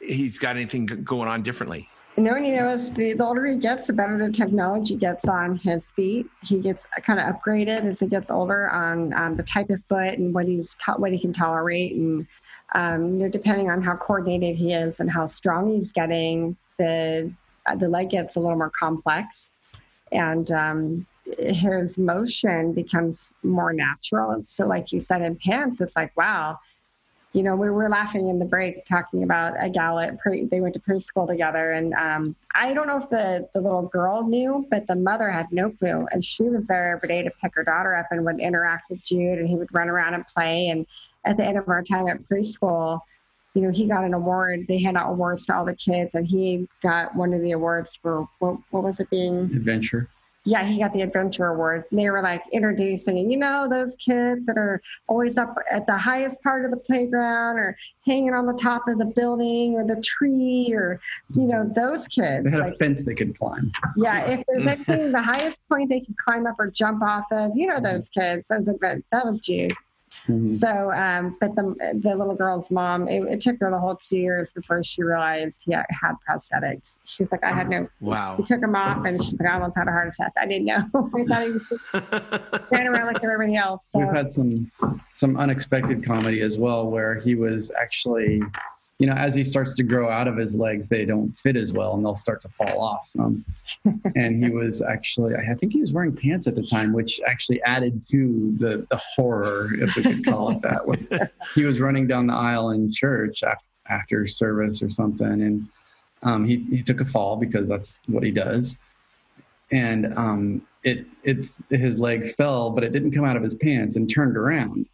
[0.00, 1.86] he's got anything going on differently.
[2.18, 5.28] No, and you know, as the, the older he gets, the better the technology gets
[5.28, 6.26] on his feet.
[6.42, 10.18] He gets kind of upgraded as he gets older on um, the type of foot
[10.18, 12.26] and what he's to- what he can tolerate, and
[12.74, 17.32] um, you know, depending on how coordinated he is and how strong he's getting, the
[17.64, 19.50] uh, the leg gets a little more complex,
[20.12, 21.06] and um,
[21.38, 24.42] his motion becomes more natural.
[24.42, 26.58] So, like you said in pants, it's like wow,
[27.32, 30.60] you know, we were laughing in the break talking about a gal at pre, they
[30.60, 31.72] went to preschool together.
[31.72, 35.50] And um, I don't know if the, the little girl knew, but the mother had
[35.50, 36.06] no clue.
[36.12, 39.02] And she was there every day to pick her daughter up and would interact with
[39.02, 40.68] Jude and he would run around and play.
[40.68, 40.86] And
[41.24, 43.00] at the end of our time at preschool,
[43.54, 44.66] you know, he got an award.
[44.68, 47.98] They hand out awards to all the kids and he got one of the awards
[48.00, 49.44] for, what, what was it being?
[49.44, 50.08] Adventure.
[50.44, 51.84] Yeah, he got the adventure award.
[51.92, 56.42] They were like introducing, you know, those kids that are always up at the highest
[56.42, 60.72] part of the playground or hanging on the top of the building or the tree
[60.74, 61.00] or,
[61.34, 62.44] you know, those kids.
[62.44, 63.70] They had a fence they could climb.
[63.96, 67.52] yeah, if there's anything, the highest point they can climb up or jump off of,
[67.54, 68.48] you know, those kids.
[68.48, 69.74] Those are, that was Jude.
[70.28, 70.48] Mhm.
[70.48, 74.18] So, um, but the the little girl's mom, it, it took her the whole two
[74.18, 76.98] years before she realized he had prosthetics.
[77.04, 77.88] She's like, I had no.
[78.00, 78.36] Wow.
[78.36, 80.32] He took him off, and she's like, I almost had a heart attack.
[80.40, 80.88] I didn't know.
[81.14, 81.92] I thought he was just
[82.72, 83.88] ran around like everybody else.
[83.92, 84.70] So, We've had some
[85.10, 88.42] some unexpected comedy as well, where he was actually,
[88.98, 91.72] you know, as he starts to grow out of his legs, they don't fit as
[91.72, 93.44] well, and they'll start to fall off some.
[94.14, 97.60] and he was actually, I think he was wearing pants at the time, which actually
[97.62, 100.86] added to the the horror, if we could call it that.
[100.86, 101.08] When
[101.54, 105.68] he was running down the aisle in church after, after service or something, and
[106.22, 108.78] um, he he took a fall because that's what he does,
[109.72, 113.96] and um, it it his leg fell, but it didn't come out of his pants
[113.96, 114.86] and turned around,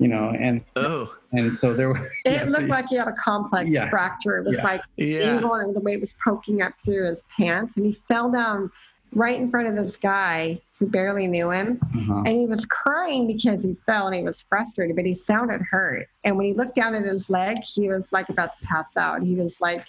[0.00, 3.06] you know, and oh, and so there were it yeah, looked you- like he had
[3.08, 3.88] a complex Yeah.
[3.90, 4.38] fracture.
[4.38, 4.64] It was Yeah.
[4.64, 5.36] like yeah.
[5.36, 8.70] evil, and the way it was poking up through his pants, and he fell down
[9.12, 11.78] right in front of this guy who barely knew him.
[11.82, 12.18] uh-huh.
[12.24, 16.06] And he was crying because he fell and he was frustrated, but he sounded hurt.
[16.24, 19.20] And when he looked down at his leg, he was like about to pass out.
[19.22, 19.84] He was like,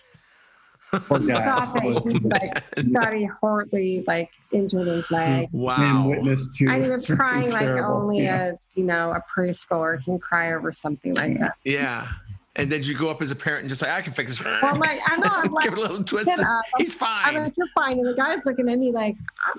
[0.92, 1.46] Poor guy.
[1.46, 5.48] thought that he, like, thought he horribly like injured his leg.
[5.52, 6.10] and Wow.
[6.10, 8.52] witness to And he was crying like terrible, only yeah.
[8.52, 11.54] a you know a preschooler can cry over something like that.
[11.64, 12.08] Yeah.
[12.58, 14.44] And then you go up as a parent and just like, I can fix this.
[14.46, 16.26] Well, I'm like, I know, I'm like, Give it a little twist.
[16.26, 17.98] "Get up." He's I'm like, you're fine.
[18.00, 19.16] And the guy's looking at me like,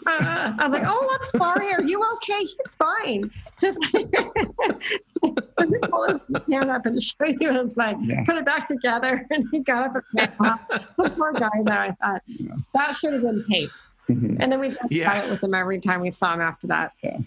[0.06, 1.72] uh, I'm like, oh, I'm sorry.
[1.72, 2.40] Are you okay?
[2.40, 3.30] He's fine.
[3.62, 6.20] Just let me pull his
[6.50, 7.36] hand up and show you.
[7.60, 8.24] It's like, Yeah.
[8.24, 9.26] put it back together.
[9.30, 10.60] And he got up and went off.
[10.98, 12.56] The poor guy, though, I thought Yeah.
[12.74, 13.88] that should have been taped.
[14.10, 14.36] Mhm.
[14.40, 15.10] And then we talked Yeah.
[15.12, 16.92] about it with him every time we saw him after that.
[17.02, 17.18] Yeah.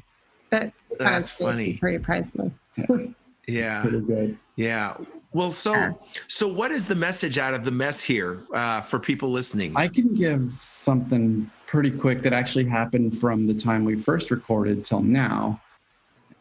[0.52, 1.78] But That's funny.
[1.78, 2.52] Pretty priceless.
[3.48, 3.82] Yeah.
[3.82, 4.38] Pretty good.
[4.58, 4.98] Yeah.
[5.36, 5.96] Well, so Sure.
[6.28, 9.76] so what is the message out of the mess here uh, for people listening?
[9.76, 14.86] I can give something pretty quick that actually happened from the time we first recorded
[14.86, 15.60] till now.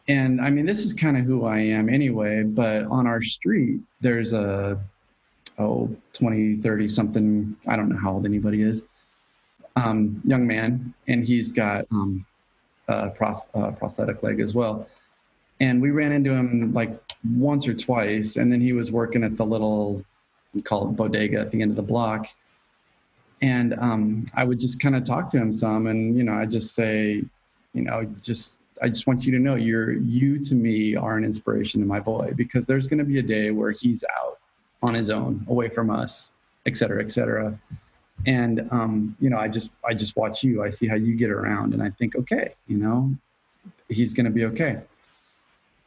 [0.07, 3.81] And I mean, this is kind of who I am anyway, but on our street,
[3.99, 4.79] there's a,
[5.59, 8.83] oh, 20, 30 something, I don't know how old anybody is,
[9.75, 12.25] um, young man, and he's got um,
[12.87, 14.87] a pros- uh, prosthetic leg as well.
[15.59, 16.99] And we ran into him like
[17.35, 20.03] once or twice, and then he was working at the little,
[20.53, 22.27] we call it bodega at the end of the block
[23.41, 26.45] and um, I would just kind of talk to him some, and you know, I
[26.45, 27.23] just say,
[27.73, 31.23] you know, just I just want you to know you're you to me are an
[31.23, 34.39] inspiration to my boy because there's going to be a day where he's out
[34.81, 36.31] on his own, away from us,
[36.65, 37.57] et cetera, et cetera.
[38.25, 40.63] And um, you know, I just I just watch you.
[40.63, 43.13] I see how you get around, and I think, okay, you know,
[43.89, 44.81] he's going to be okay.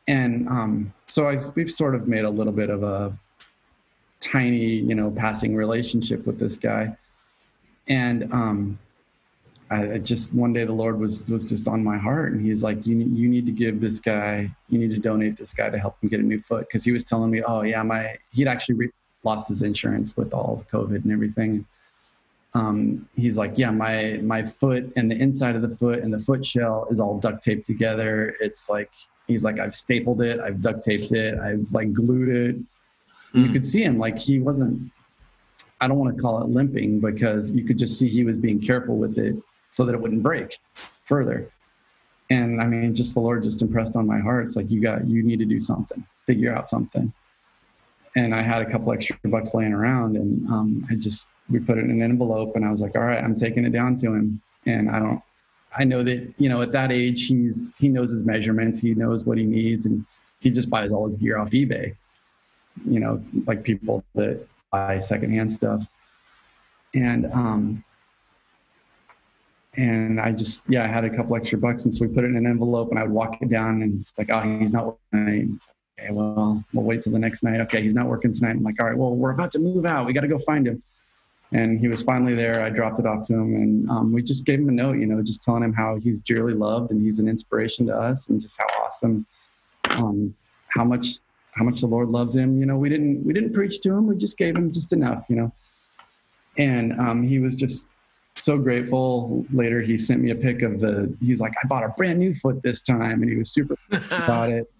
[0.09, 3.17] And um, so I, we've sort of made a little bit of a
[4.21, 6.97] tiny, you know, passing relationship with this guy
[7.89, 8.79] and um,
[9.71, 12.63] I, I just one day the Lord was was just on my heart, and He's
[12.63, 15.71] like, you need you need to give this guy, you need to donate this guy
[15.71, 18.17] to help him get a new foot, because he was telling me, oh yeah, my
[18.33, 18.91] he'd actually re-
[19.25, 21.67] lost his insurance with all the COVID and everything.
[22.55, 26.19] Um, he's like, yeah, my my foot and the inside of the foot and the
[26.19, 28.37] foot shell is all duct taped together.
[28.41, 28.91] It's like
[29.29, 32.57] he's like, I've stapled it, I've duct taped it, I've like glued it.
[33.35, 33.53] You Mm.
[33.53, 34.91] could see him like he wasn't.
[35.81, 38.59] I don't want to call it limping because you could just see he was being
[38.59, 39.37] careful with it
[39.75, 40.59] so that it wouldn't break
[41.05, 41.51] further.
[42.31, 44.47] And I mean, just the Lord just impressed on my heart.
[44.47, 47.13] It's like you got you need to do something, figure out something.
[48.17, 51.79] And I had a couple extra bucks laying around, and um, I just we put
[51.79, 54.15] it in an envelope, and I was like, all right, I'm taking it down to
[54.15, 54.41] him.
[54.67, 55.21] And I don't,
[55.77, 59.25] I know that you know at that age he's he knows his measurements, he knows
[59.25, 60.05] what he needs, and
[60.41, 61.95] he just buys all his gear off eBay.
[62.87, 65.87] You know, like people that buy secondhand stuff.
[66.95, 67.85] And um,
[69.77, 72.29] and I just yeah, I had a couple extra bucks, and so we put it
[72.29, 74.87] in an envelope, and I would walk it down, and it's like, oh, he's not
[74.87, 75.49] working tonight.
[76.01, 77.61] Okay, well, we'll wait till the next night.
[77.63, 78.53] Okay, he's not working tonight.
[78.53, 80.07] I'm like, all right, well, we're about to move out.
[80.07, 80.83] We got to go find him.
[81.53, 82.63] And he was finally there.
[82.63, 85.07] I dropped it off to him, and um, we just gave him a note, you
[85.07, 88.41] know, just telling him how he's dearly loved and he's an inspiration to us, and
[88.41, 89.25] just how awesome,
[89.89, 90.35] um,
[90.69, 91.21] how much
[91.59, 92.61] how much the Lord loves him.
[92.61, 94.07] You know, we didn't we didn't preach to him.
[94.07, 95.53] We just gave him just enough, you know.
[96.59, 97.89] And um, he was just
[98.37, 99.45] so grateful.
[99.53, 101.15] Later, he sent me a pic of the.
[101.21, 104.51] He's like, I bought a brand new foot this time, and he was super about
[104.51, 104.71] it.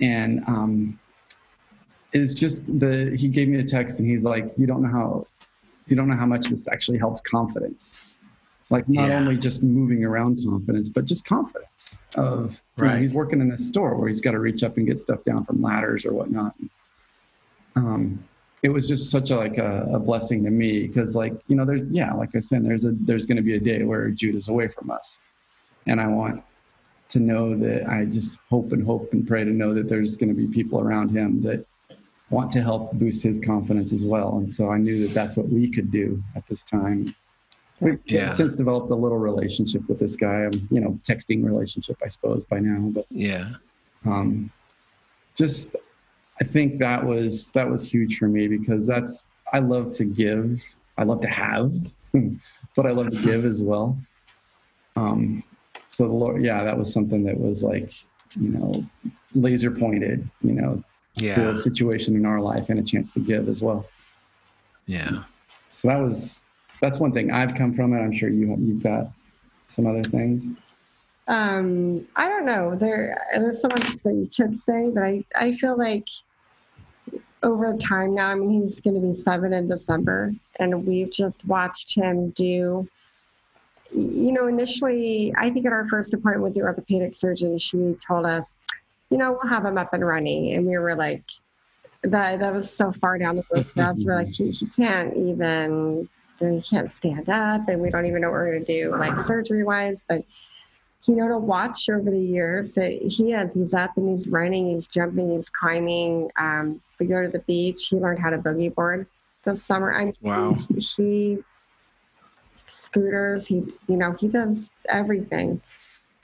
[0.00, 0.98] And um,
[2.12, 3.14] it's just the.
[3.16, 5.26] He gave me a text, and he's like, you don't know how,
[5.90, 8.08] you don't know how much this actually helps confidence.
[8.60, 9.16] It's like not Yeah.
[9.16, 13.58] only just moving around confidence, but just confidence of you know, he's working in a
[13.58, 16.54] store where he's got to reach up and get stuff down from ladders or whatnot.
[17.76, 18.24] Um,
[18.62, 21.64] it was just such a like a, a blessing to me because like you know
[21.64, 24.48] there's yeah like I said there's a there's going to be a day where Judah's
[24.48, 25.18] away from us,
[25.86, 26.42] and I want
[27.10, 30.28] to know that I just hope and hope and pray to know that there's going
[30.28, 31.66] to be people around him that
[32.30, 34.38] want to help boost his confidence as well.
[34.38, 37.14] And so I knew that that's what we could do at this time.
[37.80, 38.28] We've Yeah.
[38.28, 42.44] since developed a little relationship with this guy, um, you know, texting relationship, I suppose,
[42.44, 42.88] by now.
[42.90, 43.54] But Yeah.
[44.06, 44.50] um,
[45.36, 45.74] just,
[46.40, 50.62] I think that was that was huge for me because that's I love to give,
[50.96, 51.72] I love to have,
[52.76, 54.00] but I love to give as well.
[54.94, 55.42] Um,
[55.88, 57.92] so the Lord, yeah, that was something that was like,
[58.38, 58.86] you know,
[59.34, 61.50] laser pointed, you know, Yeah.
[61.50, 63.86] a situation in our life and a chance to give as well.
[64.86, 65.24] Yeah.
[65.70, 66.42] So that was
[66.80, 68.00] that's one thing I've come from it.
[68.00, 69.10] I'm sure you have, you've got
[69.68, 70.46] some other things.
[71.28, 72.74] Um, I don't know.
[72.74, 76.06] There, there's so much that you could say, but I, I feel like
[77.42, 78.28] over time now.
[78.28, 82.88] I mean, he's going to be seven in December, and we've just watched him do.
[83.92, 88.26] You know, initially, I think at our first appointment with the orthopedic surgeon, she told
[88.26, 88.54] us,
[89.10, 91.24] you know, we'll have him up and running, and we were like,
[92.02, 94.04] that that was so far down the road for us.
[94.04, 96.08] We're like, he, he can't even,
[96.38, 99.18] he can't stand up, and we don't even know what we're going to do, like
[99.18, 100.24] surgery wise, but
[101.04, 104.70] you know, to watch over the years that he has, he's up and he's running,
[104.74, 106.30] he's jumping, he's climbing.
[106.36, 107.86] Um, we go to the beach.
[107.88, 109.06] He learned how to boogie board
[109.44, 109.94] this summer.
[109.94, 110.58] I mean, Wow.
[110.76, 111.38] he
[112.66, 113.46] scooters.
[113.46, 115.60] He, you know, he does everything,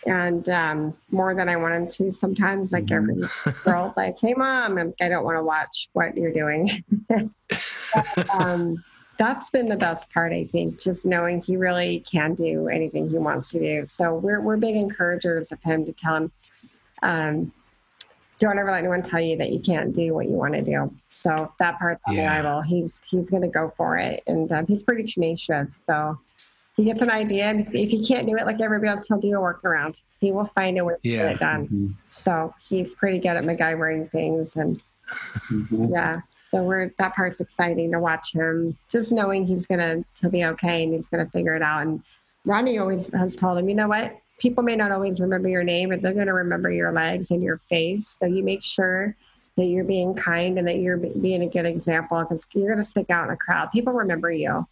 [0.07, 2.13] and um, more than I want him to.
[2.13, 3.23] Sometimes, like every
[3.65, 6.71] girl, like, "Hey, mom, I don't want to watch what you're doing."
[7.95, 8.85] But, um,
[9.19, 13.17] that's been the best part, I think, just knowing he really can do anything he
[13.17, 13.87] wants to do.
[13.87, 16.33] So we're we're big encouragers of him to tell him,
[17.03, 17.53] um,
[18.39, 20.95] don't ever let anyone tell you that you can't do what you want to do.
[21.21, 22.39] So that part's Yeah.
[22.39, 22.63] the Bible.
[22.63, 25.69] He's he's going to go for it, and um, he's pretty tenacious.
[25.87, 26.19] So
[26.77, 29.18] he gets an idea, and if, if he can't do it like everybody else, he'll
[29.18, 30.01] do a workaround.
[30.20, 31.22] He will find a way to Yeah.
[31.22, 31.68] get it done.
[31.68, 31.95] Mhm.
[32.11, 34.81] So he's pretty good at MacGyvering things, and
[35.51, 35.91] Mhm.
[35.91, 36.20] yeah.
[36.51, 38.77] So we're that part's exciting to watch him.
[38.91, 41.83] Just knowing he's gonna he'll be okay and he's gonna figure it out.
[41.83, 42.03] And
[42.45, 44.14] Ronnie always has told him, you know what?
[44.39, 47.57] People may not always remember your name, but they're gonna remember your legs and your
[47.57, 48.18] face.
[48.20, 49.16] So you make sure
[49.57, 53.09] that you're being kind and that you're being a good example because you're gonna stick
[53.11, 53.70] out in a crowd.
[53.72, 54.66] People remember you,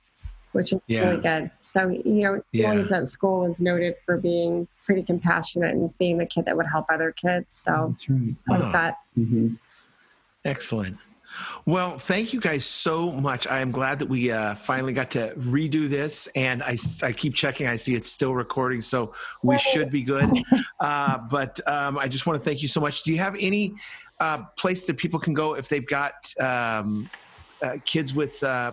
[0.54, 1.08] which is Yeah.
[1.08, 1.50] really good.
[1.62, 2.70] So you know, he Yeah.
[2.70, 6.66] always at school was noted for being pretty compassionate and being the kid that would
[6.66, 7.46] help other kids.
[7.50, 8.34] So That's right.
[8.48, 8.98] I like that.
[9.18, 9.58] Mhm.
[10.44, 10.96] Excellent.
[11.66, 13.48] Well, thank you guys so much.
[13.48, 17.34] I am glad that we uh, finally got to redo this, and I, I keep
[17.34, 17.66] checking.
[17.66, 20.30] I see it's still recording, so we should be good.
[20.80, 23.04] Uh, but um, I just want to thank you so much.
[23.04, 23.74] Do you have any
[24.20, 27.08] uh, place that people can go if they've got um,
[27.62, 28.72] uh, kids with uh,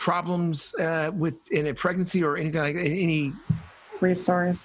[0.00, 3.32] problems uh, with in a pregnancy or anything like any
[4.00, 4.58] Resource.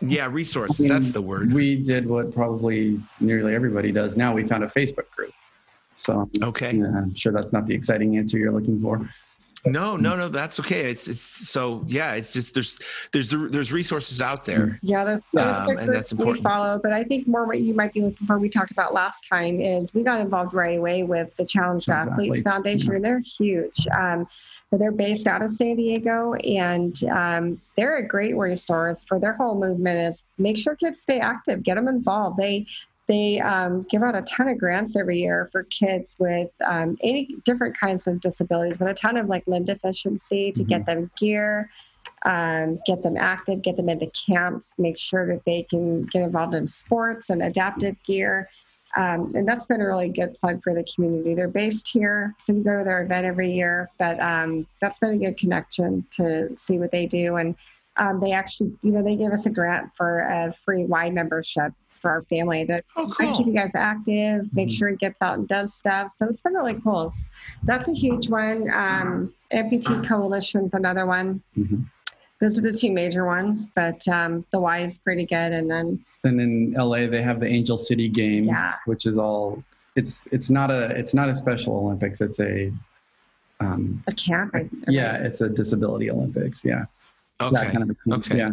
[0.00, 4.32] yeah resources I mean, that's the word We did what probably nearly everybody does now.
[4.32, 5.32] We found a Facebook group.
[5.96, 9.06] So okay yeah, I'm sure that's not the exciting answer you're looking for.
[9.64, 12.80] No no no that's okay it's, it's so yeah it's just there's
[13.12, 16.44] there's there's resources out there Yeah, the Um, and that's we important.
[16.44, 19.26] follow, but I think more what you might be looking for, we talked about last
[19.28, 22.96] time, is we got involved right away with the Challenged Challenged Athletes, Athletes, Foundation, yeah.
[22.96, 23.86] and they're huge.
[23.98, 24.26] Um,
[24.70, 29.34] but they're based out of San Diego, and um, they're a great resource for their
[29.34, 29.98] whole movement.
[29.98, 32.38] Is make sure kids stay active, get them involved.
[32.38, 32.66] They
[33.08, 37.36] they um, give out a ton of grants every year for kids with um, any
[37.44, 41.68] different kinds of disabilities, but a ton of like limb deficiency to get them gear,
[42.24, 46.54] um, get them active, get them into camps, make sure that they can get involved
[46.54, 48.48] in sports and adaptive gear.
[48.96, 51.34] Um, and that's been a really good plug for the community.
[51.34, 55.12] They're based here, so we go to their event every year, but um, that's been
[55.12, 57.36] a good connection to see what they do.
[57.36, 57.56] And
[57.96, 61.72] um, they actually, you know, they gave us a grant for a free Y membership
[62.02, 64.76] for our family that oh try to keep you guys active, make Mhm.
[64.76, 66.12] sure it gets out and does stuff.
[66.14, 67.14] So it's been really cool.
[67.62, 68.68] That's a huge one.
[68.70, 71.40] Um, Amputee Coalition's another one.
[71.56, 71.84] Mhm.
[72.40, 75.52] Those are the two major ones, but um, the Y is pretty good.
[75.52, 78.72] And then, Then in LA they have the Angel City Games, Yeah.
[78.86, 79.62] which is all
[79.94, 82.20] it's it's not a it's not a Special Olympics.
[82.20, 82.72] It's a
[83.60, 84.50] um, a camp.
[84.56, 86.64] I, yeah, it's a disability Olympics.
[86.64, 86.86] Yeah,
[87.38, 88.38] that okay kind of a, Okay.
[88.38, 88.50] yeah.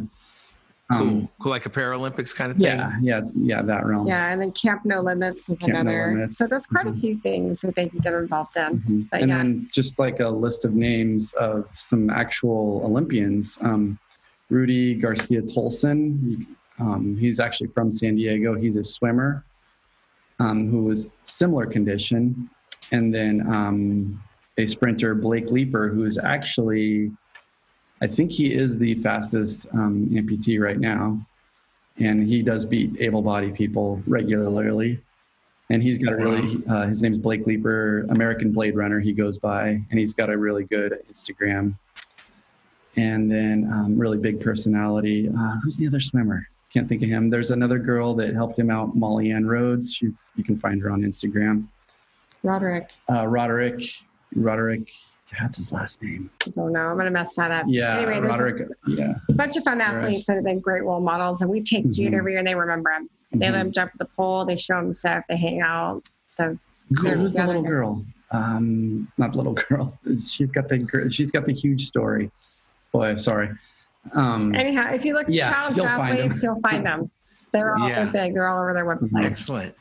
[0.91, 4.07] Cool Um, cool like a paralympics kind of thing yeah, yeah, it's, yeah, that realm.
[4.07, 6.13] Yeah, and then Camp No Limits is Camp No another.
[6.15, 6.37] Limits.
[6.37, 6.99] So there's quite a Mhm.
[6.99, 8.79] few things that they can get involved in.
[8.79, 9.07] Mhm.
[9.11, 9.37] But and yeah.
[9.37, 13.57] then just like a list of names of some actual Olympians.
[13.61, 13.99] Um,
[14.49, 16.45] Rudy Garcia Tolson,
[16.79, 18.55] um, he's actually from San Diego.
[18.55, 19.43] He's a swimmer
[20.39, 22.49] um, who was similar condition.
[22.91, 24.19] And then um,
[24.57, 27.11] a sprinter, Blake Leeper, who is actually,
[28.01, 31.19] I think he is the fastest um, amputee right now.
[31.97, 35.01] And he does beat able bodied people regularly.
[35.69, 38.99] And he's got a really uh, his name's blake leeper american blade runner.
[38.99, 41.77] He goes by and he's got a really good instagram.
[42.95, 45.29] And then um, really big personality.
[45.29, 46.47] Uh, who's the other swimmer?
[46.73, 47.29] Can't think of him.
[47.29, 49.93] There's another girl that helped him out molly ann rhodes.
[49.93, 51.67] She's you can find her on instagram.
[52.43, 53.81] Roderick, uh, roderick
[54.35, 54.87] roderick
[55.39, 56.87] that's his last name I don't know.
[56.87, 57.65] I'm going to mess that up.
[57.67, 60.99] yeah Anyway, there's roderick yeah a bunch of fun athletes that have been great role
[61.01, 62.17] models, and we take Jude Mhm.
[62.17, 63.09] every year and they remember him.
[63.31, 63.51] They Mhm.
[63.51, 66.03] let him jump the pole, they show him stuff, they hang out.
[66.37, 66.57] So
[66.97, 67.11] Cool.
[67.11, 68.03] Who's the little girl?
[68.31, 69.97] Um, not little girl.
[70.25, 72.31] She's got the she's got the huge story.
[72.91, 73.49] Boy, sorry.
[74.13, 77.11] Um, anyhow, if you look at Yeah, challenge you'll find athletes, you'll find them.
[77.53, 78.05] They're all Yeah.
[78.05, 78.33] they're big.
[78.33, 79.23] They're all over their website.
[79.25, 79.75] Excellent.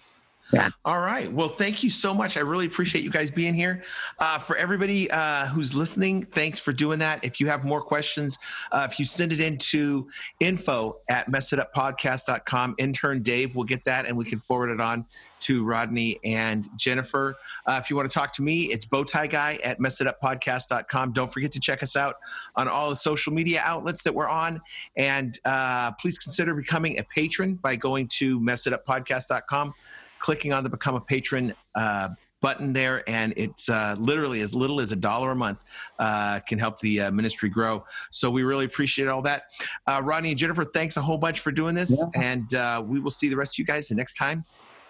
[0.52, 0.70] Yeah.
[0.84, 1.30] All right.
[1.30, 2.38] Well, thank you so much.
[2.38, 3.82] I really appreciate you guys being here.
[4.18, 7.22] Uh, for everybody uh, who's listening, thanks for doing that.
[7.22, 8.38] If you have more questions,
[8.72, 10.08] uh, if you send it into
[10.40, 15.04] info at messituppodcast.com, intern Dave will get that and we can forward it on
[15.40, 17.36] to Rodney and Jennifer.
[17.66, 21.12] Uh, if you want to talk to me, it's bowtie guy at messituppodcast.com.
[21.12, 22.16] Don't forget to check us out
[22.56, 24.60] on all the social media outlets that we're on.
[24.96, 29.74] And uh, please consider becoming a patron by going to messituppodcast.com
[30.18, 32.08] clicking on the become a patron uh,
[32.40, 35.64] button there and it's uh, literally as little as a dollar a month
[35.98, 37.84] uh, can help the uh, ministry grow.
[38.10, 39.44] So we really appreciate all that.
[39.86, 43.10] Uh, rodney and jennifer thanks a whole bunch for doing this and uh, we will
[43.10, 44.44] see the rest of you guys the next time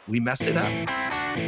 [0.06, 1.47] we mess it up